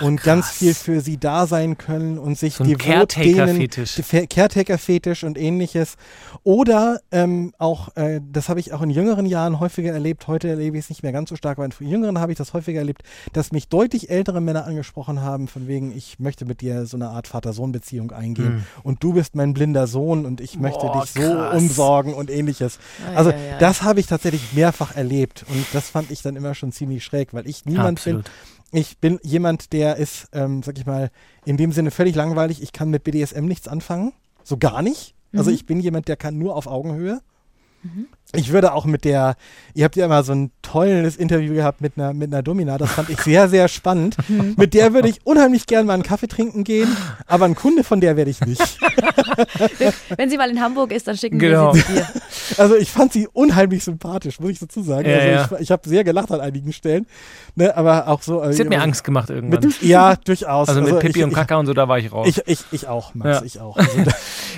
Und 0.01 0.21
ganz 0.23 0.45
krass. 0.47 0.57
viel 0.57 0.73
für 0.73 1.01
sie 1.01 1.17
da 1.17 1.47
sein 1.47 1.77
können 1.77 2.17
und 2.17 2.37
sich 2.37 2.55
So 2.55 2.63
devot 2.63 2.79
Caretaker-Fetisch. 2.79 4.01
Caretaker-Fetisch 4.29 5.23
und 5.23 5.37
ähnliches. 5.37 5.95
Oder 6.43 6.99
ähm, 7.11 7.53
auch, 7.57 7.95
äh, 7.95 8.21
das 8.31 8.49
habe 8.49 8.59
ich 8.59 8.73
auch 8.73 8.81
in 8.81 8.89
jüngeren 8.89 9.25
Jahren 9.25 9.59
häufiger 9.59 9.91
erlebt, 9.91 10.27
heute 10.27 10.49
erlebe 10.49 10.77
ich 10.77 10.85
es 10.85 10.89
nicht 10.89 11.03
mehr 11.03 11.11
ganz 11.11 11.29
so 11.29 11.35
stark, 11.35 11.57
aber 11.57 11.67
in 11.79 11.87
jüngeren 11.87 12.19
habe 12.19 12.31
ich 12.31 12.37
das 12.37 12.53
häufiger 12.53 12.79
erlebt, 12.79 13.03
dass 13.33 13.51
mich 13.51 13.67
deutlich 13.67 14.09
ältere 14.09 14.41
Männer 14.41 14.65
angesprochen 14.65 15.21
haben, 15.21 15.47
von 15.47 15.67
wegen, 15.67 15.95
ich 15.95 16.19
möchte 16.19 16.45
mit 16.45 16.61
dir 16.61 16.85
so 16.85 16.97
eine 16.97 17.09
Art 17.09 17.27
Vater-Sohn-Beziehung 17.27 18.11
eingehen 18.11 18.65
und 18.83 19.03
du 19.03 19.13
bist 19.13 19.35
mein 19.35 19.53
blinder 19.53 19.87
Sohn 19.87 20.25
und 20.25 20.41
ich 20.41 20.57
möchte 20.57 20.79
Boah, 20.85 21.01
dich 21.01 21.11
so 21.11 21.21
krass. 21.21 21.55
umsorgen 21.57 22.13
und 22.13 22.29
ähnliches. 22.29 22.79
Ei, 23.11 23.15
Also 23.17 23.31
ei, 23.31 23.33
ei. 23.53 23.57
das 23.59 23.81
habe 23.83 23.99
ich 23.99 24.07
tatsächlich 24.07 24.53
mehrfach 24.53 24.95
erlebt 24.95 25.45
und 25.49 25.65
das 25.73 25.89
fand 25.89 26.11
ich 26.11 26.21
dann 26.21 26.35
immer 26.35 26.55
schon 26.55 26.71
ziemlich 26.71 27.03
schräg, 27.03 27.33
weil 27.33 27.47
ich 27.47 27.65
niemand 27.65 27.99
Absolut. 27.99 28.23
bin. 28.25 28.31
Ich 28.71 28.99
bin 28.99 29.19
jemand, 29.23 29.73
der 29.73 29.97
ist, 29.97 30.29
ähm, 30.33 30.63
sag 30.63 30.77
ich 30.77 30.85
mal, 30.85 31.11
in 31.45 31.57
dem 31.57 31.71
Sinne 31.71 31.91
völlig 31.91 32.15
langweilig. 32.15 32.61
Ich 32.61 32.71
kann 32.71 32.89
mit 32.89 33.03
BDSM 33.03 33.45
nichts 33.45 33.67
anfangen, 33.67 34.13
so 34.43 34.57
gar 34.57 34.81
nicht. 34.81 35.13
Also 35.33 35.49
ich 35.51 35.65
bin 35.65 35.79
jemand, 35.79 36.07
der 36.07 36.17
kann 36.17 36.37
nur 36.37 36.55
auf 36.55 36.67
Augenhöhe. 36.67 37.21
Ich 38.33 38.51
würde 38.53 38.73
auch 38.73 38.85
mit 38.85 39.03
der, 39.03 39.35
ihr 39.73 39.83
habt 39.83 39.95
ja 39.95 40.05
immer 40.05 40.23
so 40.23 40.31
ein 40.33 40.51
tolles 40.61 41.17
Interview 41.17 41.53
gehabt 41.53 41.81
mit 41.81 41.93
einer, 41.97 42.13
mit 42.13 42.31
einer 42.31 42.41
Domina, 42.41 42.77
das 42.77 42.91
fand 42.91 43.09
ich 43.09 43.19
sehr, 43.21 43.49
sehr 43.49 43.67
spannend. 43.67 44.15
mit 44.57 44.73
der 44.73 44.93
würde 44.93 45.09
ich 45.09 45.25
unheimlich 45.25 45.65
gern 45.65 45.85
mal 45.85 45.93
einen 45.95 46.03
Kaffee 46.03 46.27
trinken 46.27 46.63
gehen, 46.63 46.95
aber 47.27 47.45
ein 47.45 47.55
Kunde 47.55 47.83
von 47.83 47.99
der 47.99 48.15
werde 48.15 48.31
ich 48.31 48.39
nicht. 48.41 48.61
Wenn 50.17 50.29
sie 50.29 50.37
mal 50.37 50.49
in 50.49 50.61
Hamburg 50.61 50.91
ist, 50.91 51.07
dann 51.07 51.17
schicken 51.17 51.39
Genau. 51.39 51.73
wir 51.73 51.81
sie 51.81 51.85
zu 51.87 51.93
dir. 51.93 52.07
Also 52.57 52.75
ich 52.75 52.91
fand 52.91 53.13
sie 53.13 53.29
unheimlich 53.31 53.83
sympathisch, 53.83 54.39
muss 54.39 54.51
ich 54.51 54.59
dazu 54.59 54.81
sagen. 54.83 55.09
Ja, 55.09 55.17
also 55.17 55.29
ja. 55.29 55.49
ich, 55.55 55.61
ich 55.61 55.71
habe 55.71 55.87
sehr 55.87 56.03
gelacht 56.03 56.31
an 56.31 56.41
einigen 56.41 56.73
Stellen, 56.73 57.07
ne, 57.55 57.75
aber 57.77 58.09
auch 58.09 58.21
so. 58.21 58.41
Das 58.41 58.59
hat 58.59 58.67
mir 58.67 58.81
Angst 58.81 59.05
gemacht 59.05 59.29
irgendwann. 59.29 59.61
Mit, 59.61 59.81
ja, 59.81 60.15
durchaus. 60.17 60.67
also 60.67 60.81
mit 60.81 60.99
Pippi 60.99 61.19
ich, 61.19 61.25
und 61.25 61.33
Kaka 61.33 61.55
und 61.57 61.65
so, 61.67 61.73
da 61.73 61.87
war 61.87 61.97
ich 61.97 62.11
raus. 62.11 62.27
Ich, 62.27 62.41
ich, 62.47 62.59
ich 62.71 62.87
auch, 62.87 63.13
Max, 63.15 63.39
Ja. 63.39 63.45
ich 63.45 63.59
auch. 63.61 63.77
Also, 63.77 63.89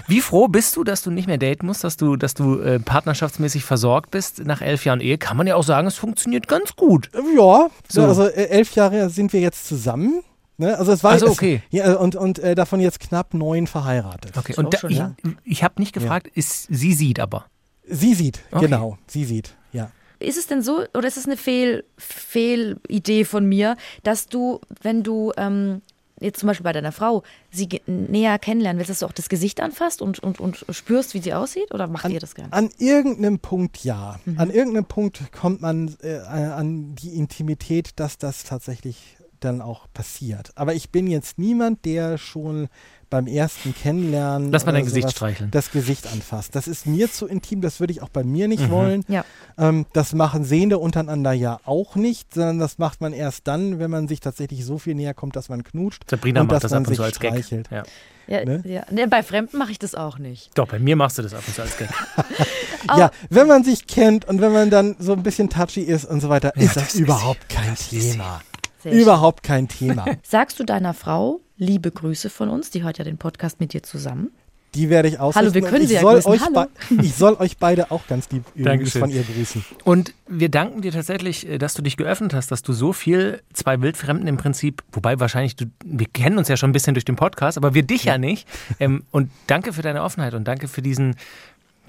Wie 0.08 0.22
froh 0.22 0.48
bist 0.48 0.76
du, 0.76 0.84
dass 0.84 1.04
du 1.04 1.12
nicht 1.12 1.28
mehr 1.28 1.38
daten 1.38 1.68
musst, 1.68 1.84
dass 1.84 1.96
du, 1.98 2.16
dass 2.16 2.34
du 2.34 2.60
äh, 2.60 2.80
partnerschaftsmäßig 2.80 3.62
versorgt 3.63 4.12
bist 4.12 4.45
nach 4.45 4.62
elf 4.62 4.86
Jahren 4.86 4.99
Ehe? 5.02 5.17
Kann 5.17 5.38
man 5.38 5.47
ja 5.47 5.56
auch 5.56 5.63
sagen, 5.63 5.88
es 5.88 5.95
funktioniert 5.95 6.47
ganz 6.47 6.76
gut. 6.76 7.10
ja, 7.36 7.69
So. 7.89 8.04
also 8.06 8.28
äh, 8.28 8.45
elf 8.49 8.76
Jahre 8.76 9.10
sind 9.10 9.34
wir 9.34 9.39
jetzt 9.41 9.67
zusammen. 9.67 10.21
Ne? 10.58 10.78
Also 10.78 10.91
es 10.91 11.04
war 11.04 11.13
Ach 11.13 11.19
so, 11.19 11.26
es- 11.26 11.32
okay. 11.32 11.63
ja, 11.71 11.95
und 11.95 12.15
und 12.15 12.38
äh, 12.39 12.54
davon 12.54 12.80
jetzt 12.80 12.99
knapp 12.99 13.34
neun 13.34 13.65
verheiratet. 13.65 14.38
Okay. 14.38 14.54
Und 14.56 14.73
da, 14.73 14.78
schon 14.78 14.91
ich, 14.91 14.97
lang. 14.99 15.15
ich 15.43 15.63
habe 15.63 15.82
nicht 15.82 15.93
gefragt, 15.93 16.28
ist, 16.28 16.67
sie 16.69 16.93
sieht 16.93 17.19
aber. 17.19 17.45
Sie 17.86 18.13
sieht, 18.13 18.39
Okay. 18.52 18.65
genau, 18.65 18.97
sie 19.08 19.26
sieht, 19.26 19.56
ja. 19.71 19.89
Ist 20.19 20.38
es 20.38 20.47
denn 20.47 20.62
so, 20.62 20.84
oder 20.93 21.08
ist 21.08 21.17
es 21.17 21.26
eine 21.26 21.36
Fehl, 21.38 21.84
Fehlidee 21.97 23.26
von 23.26 23.45
mir, 23.45 23.76
dass 24.04 24.28
du, 24.28 24.62
wenn 24.82 25.04
du 25.04 25.34
ähm, 25.38 25.82
jetzt 26.24 26.40
zum 26.40 26.48
Beispiel 26.48 26.64
bei 26.64 26.74
deiner 26.74 26.92
Frau 26.92 27.24
sie 27.52 27.82
näher 27.86 28.40
kennenlernen 28.40 28.80
willst, 28.80 28.90
dass 28.90 29.00
du 29.00 29.06
auch 29.06 29.12
das 29.12 29.30
Gesicht 29.30 29.62
anfasst 29.62 30.02
und, 30.02 30.20
und, 30.20 30.40
und 30.40 30.66
spürst, 30.70 31.14
wie 31.14 31.20
sie 31.20 31.34
aussieht? 31.34 31.74
Oder 31.74 31.88
macht 31.88 32.10
ihr 32.10 32.20
das 32.20 32.36
gerne? 32.36 32.54
An 32.54 32.70
irgendeinem 32.78 33.40
Punkt 33.40 33.84
ja. 33.84 34.20
Mhm. 34.26 34.40
An 34.40 34.50
irgendeinem 34.50 34.86
Punkt 34.86 35.32
kommt 35.32 35.62
man 35.62 35.96
äh, 36.02 36.18
an 36.18 36.96
die 36.96 37.16
Intimität, 37.16 37.92
dass 37.98 38.18
das 38.18 38.44
tatsächlich 38.44 39.18
dann 39.44 39.62
auch 39.62 39.88
passiert. 39.94 40.52
Aber 40.56 40.74
ich 40.74 40.90
bin 40.90 41.08
jetzt 41.08 41.38
niemand, 41.40 41.86
der 41.86 42.18
schon 42.18 42.68
beim 43.10 43.28
ersten 43.28 43.76
Kennenlernen 43.76 44.52
Lass 44.52 44.66
mal 44.66 44.72
dein 44.72 44.86
Gesicht 44.86 45.12
streicheln. 45.12 45.52
das 45.52 45.70
Gesicht 45.72 46.08
anfasst. 46.08 46.56
Das 46.56 46.68
ist 46.68 46.88
mir 46.88 47.12
zu 47.12 47.28
intim, 47.28 47.62
das 47.62 47.80
würde 47.80 47.94
ich 47.94 48.02
auch 48.02 48.10
bei 48.10 48.24
mir 48.24 48.48
nicht 48.48 48.64
Mhm. 48.64 48.72
wollen. 48.72 49.06
Ja. 49.08 49.24
Ähm, 49.56 49.86
das 49.94 50.14
machen 50.14 50.44
Sehende 50.46 50.80
untereinander 50.80 51.32
ja 51.32 51.60
auch 51.66 51.96
nicht, 51.96 52.34
sondern 52.34 52.58
das 52.58 52.80
macht 52.80 53.02
man 53.02 53.14
erst 53.14 53.48
dann, 53.48 53.78
wenn 53.78 53.92
man 53.92 54.08
sich 54.08 54.20
tatsächlich 54.20 54.66
so 54.66 54.80
viel 54.80 54.96
näher 54.96 55.14
kommt, 55.14 55.36
dass 55.36 55.48
man 55.48 55.64
knutscht. 55.64 56.10
Sabrina 56.10 56.42
und 56.42 56.48
macht 56.48 56.56
dass 56.56 56.62
das 56.64 56.72
man 56.72 56.84
ab 56.84 56.88
und 56.88 56.96
zu 56.96 57.02
sich 57.02 57.06
als 57.06 57.20
Gag. 57.20 57.32
streichelt. 57.34 57.70
Ja. 57.70 57.84
Ja, 58.26 58.46
Ne? 58.46 58.64
ja. 58.66 58.84
Nee, 58.90 59.06
bei 59.06 59.22
Fremden 59.22 59.58
mache 59.58 59.72
ich 59.72 59.80
das 59.80 59.94
auch 59.96 60.18
nicht. 60.18 60.50
Doch, 60.58 60.68
bei 60.70 60.80
mir 60.80 60.96
machst 60.96 61.18
du 61.18 61.22
das 61.22 61.34
ab 61.36 61.44
und 61.46 61.54
zu 61.54 61.62
als 61.62 61.78
Gag. 61.78 61.90
Oh. 62.18 62.22
Ja, 62.98 63.12
wenn 63.30 63.48
man 63.48 63.64
sich 63.64 63.86
kennt 63.88 64.26
und 64.26 64.42
wenn 64.42 64.52
man 64.52 64.70
dann 64.70 64.96
so 65.00 65.14
ein 65.14 65.24
bisschen 65.24 65.50
touchy 65.50 65.82
ist 65.82 66.04
und 66.06 66.20
so 66.20 66.28
weiter, 66.30 66.54
ist 66.58 66.76
das, 66.76 66.84
das 66.86 66.96
ist 66.96 67.00
überhaupt 67.02 67.48
kein 67.48 67.70
das 67.70 67.94
ist 67.94 68.12
Thema. 68.14 68.42
Sehr 68.84 68.91
Überhaupt 68.91 69.43
kein 69.43 69.69
Thema. 69.69 70.06
Sagst 70.24 70.60
du 70.60 70.65
deiner 70.65 70.93
Frau 70.93 71.39
liebe 71.56 71.89
Grüße 71.89 72.30
von 72.30 72.50
uns? 72.50 72.69
Die 72.69 72.84
hört 72.84 72.98
ja 72.98 73.06
den 73.06 73.17
Podcast 73.17 73.62
mit 73.62 73.72
dir 73.72 73.82
zusammen. 73.82 74.32
Die 74.76 74.89
werde 74.89 75.08
ich 75.08 75.19
ausrichten. 75.19 75.46
Hallo, 75.46 75.54
wir 75.54 75.62
können 75.62 75.84
ich 75.84 75.89
Sie 75.89 75.93
ja 75.93 76.02
soll 76.02 76.15
grüßen. 76.15 76.32
euch 76.32 76.41
Hallo. 76.41 76.65
Ich 77.02 77.15
soll 77.15 77.36
euch 77.36 77.58
beide 77.58 77.91
auch 77.91 78.08
ganz 78.08 78.30
lieb 78.32 78.43
von 78.91 79.10
ihr 79.10 79.24
grüßen. 79.24 79.63
Und 79.86 80.13
wir 80.28 80.50
danken 80.50 80.82
dir 80.82 80.91
tatsächlich, 80.91 81.48
äh, 81.48 81.58
dass 81.60 81.76
du 81.76 81.82
dich 81.82 81.96
geöffnet 81.96 82.34
hast, 82.34 82.52
dass 82.52 82.62
du 82.62 82.74
so 82.74 82.91
viel 82.91 83.41
zwei 83.54 83.80
Wildfremden 83.82 84.28
im 84.28 84.36
Prinzip, 84.36 84.84
wobei 84.91 85.19
wahrscheinlich, 85.19 85.56
du, 85.56 85.65
wir 85.86 86.08
kennen 86.08 86.38
uns 86.38 86.50
ja 86.50 86.58
schon 86.58 86.72
ein 86.72 86.74
bisschen 86.74 86.96
durch 86.96 87.06
den 87.06 87.15
Podcast, 87.15 87.58
aber 87.58 87.74
wir 87.74 87.84
dich 87.84 88.04
ja 88.06 88.17
nicht. 88.17 88.48
Ähm, 88.80 89.04
und 89.12 89.32
danke 89.48 89.72
für 89.72 89.84
deine 89.84 90.02
Offenheit 90.02 90.34
und 90.34 90.46
danke 90.46 90.67
für 90.67 90.82
diesen, 90.82 91.15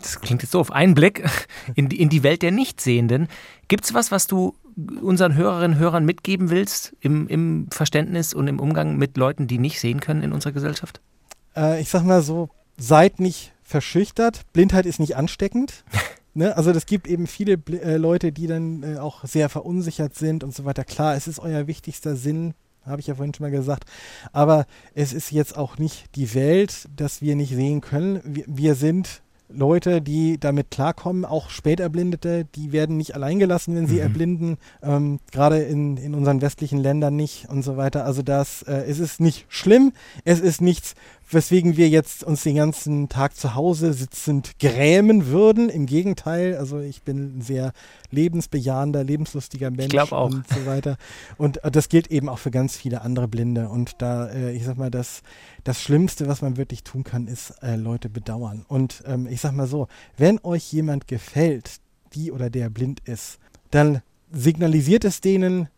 das 0.00 0.20
klingt 0.20 0.42
jetzt 0.42 0.54
doof, 0.54 0.70
Einblick 0.70 1.24
in 1.74 1.88
die, 1.88 2.00
in 2.00 2.08
die 2.08 2.22
Welt 2.22 2.42
der 2.42 2.50
Nichtsehenden. 2.50 3.28
Gibt 3.68 3.84
es 3.84 3.94
was, 3.94 4.10
was 4.10 4.26
du 4.26 4.54
unseren 5.00 5.34
Hörerinnen 5.34 5.76
und 5.76 5.82
Hörern 5.82 6.04
mitgeben 6.04 6.50
willst 6.50 6.94
im, 7.00 7.28
im 7.28 7.68
Verständnis 7.70 8.34
und 8.34 8.48
im 8.48 8.58
Umgang 8.58 8.96
mit 8.96 9.16
Leuten, 9.16 9.46
die 9.46 9.58
nicht 9.58 9.80
sehen 9.80 10.00
können 10.00 10.22
in 10.22 10.32
unserer 10.32 10.52
Gesellschaft? 10.52 11.00
Äh, 11.56 11.80
ich 11.80 11.88
sag 11.88 12.04
mal 12.04 12.22
so, 12.22 12.50
seid 12.76 13.20
nicht 13.20 13.52
verschüchtert. 13.62 14.42
Blindheit 14.52 14.86
ist 14.86 15.00
nicht 15.00 15.16
ansteckend. 15.16 15.84
Ne? 16.36 16.56
Also 16.56 16.72
es 16.72 16.86
gibt 16.86 17.06
eben 17.06 17.28
viele 17.28 17.60
äh, 17.70 17.96
Leute, 17.96 18.32
die 18.32 18.48
dann 18.48 18.82
äh, 18.82 18.98
auch 18.98 19.24
sehr 19.24 19.48
verunsichert 19.48 20.16
sind 20.16 20.42
und 20.42 20.52
so 20.52 20.64
weiter. 20.64 20.82
Klar, 20.82 21.14
es 21.14 21.28
ist 21.28 21.38
euer 21.38 21.68
wichtigster 21.68 22.16
Sinn, 22.16 22.54
habe 22.84 23.00
ich 23.00 23.06
ja 23.06 23.14
vorhin 23.14 23.32
schon 23.32 23.44
mal 23.44 23.52
gesagt. 23.52 23.88
Aber 24.32 24.66
es 24.94 25.12
ist 25.12 25.30
jetzt 25.30 25.56
auch 25.56 25.78
nicht 25.78 26.16
die 26.16 26.34
Welt, 26.34 26.88
dass 26.96 27.22
wir 27.22 27.36
nicht 27.36 27.54
sehen 27.54 27.80
können. 27.80 28.20
Wir, 28.24 28.44
wir 28.48 28.74
sind 28.74 29.22
Leute, 29.48 30.00
die 30.00 30.38
damit 30.40 30.70
klarkommen, 30.70 31.24
auch 31.24 31.50
Späterblindete, 31.50 32.46
die 32.54 32.72
werden 32.72 32.96
nicht 32.96 33.14
allein 33.14 33.38
gelassen, 33.38 33.76
wenn 33.76 33.86
sie 33.86 33.96
Mhm. 33.96 34.00
erblinden, 34.00 34.56
ähm, 34.82 35.20
gerade 35.32 35.58
in, 35.62 35.96
in 35.96 36.14
unseren 36.14 36.40
westlichen 36.40 36.78
Ländern 36.78 37.14
nicht 37.14 37.48
und 37.48 37.62
so 37.62 37.76
weiter. 37.76 38.04
Also 38.04 38.22
das, 38.22 38.62
äh, 38.62 38.84
es 38.88 38.98
ist 38.98 39.20
nicht 39.20 39.44
schlimm, 39.48 39.92
es 40.24 40.40
ist 40.40 40.60
nichts, 40.60 40.94
weswegen 41.30 41.76
wir 41.76 41.88
jetzt 41.88 42.22
uns 42.22 42.42
den 42.42 42.56
ganzen 42.56 43.08
Tag 43.08 43.36
zu 43.36 43.54
Hause 43.54 43.92
sitzend 43.92 44.58
grämen 44.58 45.26
würden. 45.26 45.68
Im 45.68 45.86
Gegenteil, 45.86 46.56
also 46.56 46.78
ich 46.80 47.02
bin 47.02 47.38
ein 47.38 47.40
sehr 47.40 47.72
lebensbejahender, 48.10 49.02
lebenslustiger 49.04 49.70
Mensch 49.70 49.94
und 50.12 50.46
so 50.48 50.66
weiter. 50.66 50.96
Und 51.36 51.64
äh, 51.64 51.70
das 51.70 51.88
gilt 51.88 52.08
eben 52.08 52.28
auch 52.28 52.38
für 52.38 52.50
ganz 52.50 52.76
viele 52.76 53.02
andere 53.02 53.28
Blinde. 53.28 53.68
Und 53.68 54.00
da, 54.02 54.28
äh, 54.28 54.52
ich 54.52 54.64
sag 54.64 54.76
mal, 54.76 54.90
das, 54.90 55.22
das 55.64 55.80
Schlimmste, 55.80 56.28
was 56.28 56.42
man 56.42 56.56
wirklich 56.56 56.84
tun 56.84 57.04
kann, 57.04 57.26
ist 57.26 57.50
äh, 57.62 57.76
Leute 57.76 58.08
bedauern. 58.08 58.64
Und 58.68 59.02
ähm, 59.06 59.26
ich 59.26 59.40
sag 59.40 59.52
mal 59.52 59.66
so, 59.66 59.88
wenn 60.16 60.38
euch 60.42 60.72
jemand 60.72 61.08
gefällt, 61.08 61.80
die 62.14 62.30
oder 62.32 62.50
der 62.50 62.70
blind 62.70 63.00
ist, 63.06 63.38
dann 63.70 64.02
signalisiert 64.30 65.04
es 65.04 65.20
denen 65.20 65.68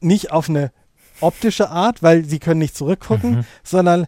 nicht 0.00 0.32
auf 0.32 0.48
eine 0.48 0.72
optische 1.20 1.70
Art, 1.70 2.02
weil 2.02 2.24
sie 2.24 2.38
können 2.40 2.58
nicht 2.58 2.76
zurückgucken, 2.76 3.36
Mhm. 3.36 3.44
sondern 3.62 4.06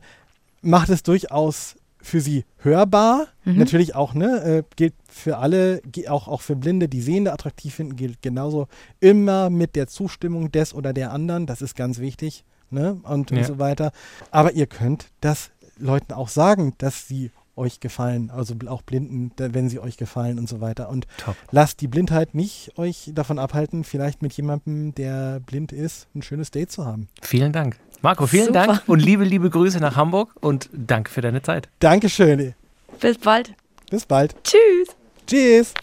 macht 0.66 0.88
es 0.90 1.02
durchaus 1.02 1.76
für 2.02 2.20
sie 2.20 2.44
hörbar. 2.58 3.26
Mhm. 3.44 3.58
Natürlich 3.58 3.94
auch, 3.94 4.14
ne? 4.14 4.42
Äh, 4.42 4.62
gilt 4.76 4.94
für 5.08 5.38
alle, 5.38 5.80
auch, 6.08 6.28
auch 6.28 6.40
für 6.40 6.54
Blinde, 6.54 6.88
die 6.88 7.00
Sehende 7.00 7.32
attraktiv 7.32 7.74
finden, 7.74 7.96
gilt 7.96 8.22
genauso 8.22 8.68
immer 9.00 9.50
mit 9.50 9.74
der 9.76 9.86
Zustimmung 9.88 10.52
des 10.52 10.72
oder 10.74 10.92
der 10.92 11.12
anderen. 11.12 11.46
Das 11.46 11.62
ist 11.62 11.74
ganz 11.74 11.98
wichtig, 11.98 12.44
ne? 12.70 13.00
Und, 13.02 13.30
Ja. 13.30 13.38
und 13.38 13.44
so 13.44 13.58
weiter. 13.58 13.90
Aber 14.30 14.52
ihr 14.52 14.66
könnt 14.66 15.08
das 15.20 15.50
Leuten 15.78 16.12
auch 16.12 16.28
sagen, 16.28 16.74
dass 16.78 17.08
sie 17.08 17.30
euch 17.56 17.80
gefallen, 17.80 18.30
also 18.30 18.54
auch 18.66 18.82
Blinden, 18.82 19.32
wenn 19.38 19.68
sie 19.68 19.80
euch 19.80 19.96
gefallen 19.96 20.38
und 20.38 20.48
so 20.48 20.60
weiter. 20.60 20.90
Und 20.90 21.06
Top. 21.16 21.36
lasst 21.50 21.80
die 21.80 21.88
Blindheit 21.88 22.34
nicht 22.34 22.76
euch 22.78 23.10
davon 23.14 23.38
abhalten, 23.38 23.82
vielleicht 23.82 24.20
mit 24.22 24.34
jemandem, 24.34 24.94
der 24.94 25.40
blind 25.40 25.72
ist, 25.72 26.06
ein 26.14 26.22
schönes 26.22 26.50
Date 26.50 26.70
zu 26.70 26.84
haben. 26.84 27.08
Vielen 27.22 27.52
Dank. 27.52 27.78
Marco, 28.02 28.26
vielen 28.26 28.46
Super. 28.46 28.66
Dank 28.66 28.82
und 28.86 29.00
liebe, 29.00 29.24
liebe 29.24 29.50
Grüße 29.50 29.78
nach 29.80 29.96
Hamburg 29.96 30.34
und 30.40 30.68
danke 30.72 31.10
für 31.10 31.20
deine 31.20 31.42
Zeit. 31.42 31.68
Dankeschön. 31.80 32.54
Bis 33.00 33.18
bald. 33.18 33.54
Bis 33.90 34.06
bald. 34.06 34.34
Tschüss. 34.44 34.96
Tschüss. 35.26 35.74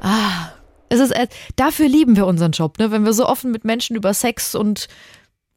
Ah, 0.00 0.50
es 0.88 1.00
ist, 1.00 1.12
äh, 1.12 1.28
dafür 1.56 1.88
lieben 1.88 2.16
wir 2.16 2.26
unseren 2.26 2.52
Job, 2.52 2.78
ne? 2.78 2.90
Wenn 2.90 3.04
wir 3.04 3.12
so 3.12 3.26
offen 3.26 3.50
mit 3.50 3.64
Menschen 3.64 3.96
über 3.96 4.12
Sex 4.12 4.54
und 4.54 4.88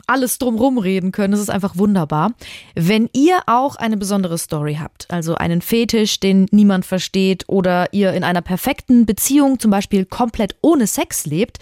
alles 0.08 0.38
drumrum 0.38 0.78
reden 0.78 1.12
können, 1.12 1.32
das 1.32 1.42
ist 1.42 1.50
einfach 1.50 1.76
wunderbar. 1.78 2.32
Wenn 2.76 3.10
ihr 3.12 3.42
auch 3.46 3.76
eine 3.76 3.98
besondere 3.98 4.38
Story 4.38 4.78
habt, 4.82 5.12
also 5.12 5.36
einen 5.36 5.62
Fetisch, 5.62 6.22
den 6.22 6.48
niemand 6.52 6.86
versteht 6.86 7.44
oder 7.48 7.92
ihr 7.92 8.14
in 8.14 8.24
einer 8.24 8.42
perfekten 8.42 9.06
Beziehung 9.06 9.60
zum 9.60 9.70
Beispiel 9.70 10.06
komplett 10.06 10.56
ohne 10.62 10.88
Sex 10.88 11.26
lebt 11.26 11.60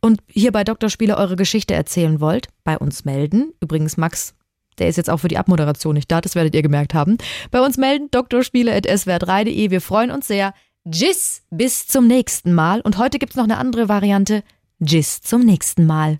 und 0.00 0.20
hier 0.28 0.52
bei 0.52 0.64
Dr. 0.64 0.90
Spiele 0.90 1.16
eure 1.16 1.36
Geschichte 1.36 1.74
erzählen 1.74 2.20
wollt, 2.20 2.48
bei 2.64 2.78
uns 2.78 3.04
melden. 3.04 3.52
Übrigens, 3.60 3.96
Max, 3.96 4.34
der 4.78 4.88
ist 4.88 4.96
jetzt 4.96 5.10
auch 5.10 5.18
für 5.18 5.28
die 5.28 5.38
Abmoderation 5.38 5.94
nicht 5.94 6.10
da, 6.10 6.20
das 6.20 6.34
werdet 6.34 6.54
ihr 6.54 6.62
gemerkt 6.62 6.94
haben. 6.94 7.18
Bei 7.50 7.60
uns 7.60 7.76
melden 7.76 8.10
drspiele.swr3.de. 8.10 9.70
Wir 9.70 9.80
freuen 9.80 10.10
uns 10.10 10.26
sehr. 10.26 10.52
Tschüss, 10.88 11.42
bis 11.50 11.86
zum 11.86 12.06
nächsten 12.06 12.52
Mal. 12.52 12.80
Und 12.80 12.98
heute 12.98 13.18
gibt's 13.18 13.36
noch 13.36 13.44
eine 13.44 13.58
andere 13.58 13.88
Variante. 13.88 14.42
Tschüss 14.84 15.20
zum 15.20 15.40
nächsten 15.40 15.86
Mal. 15.86 16.14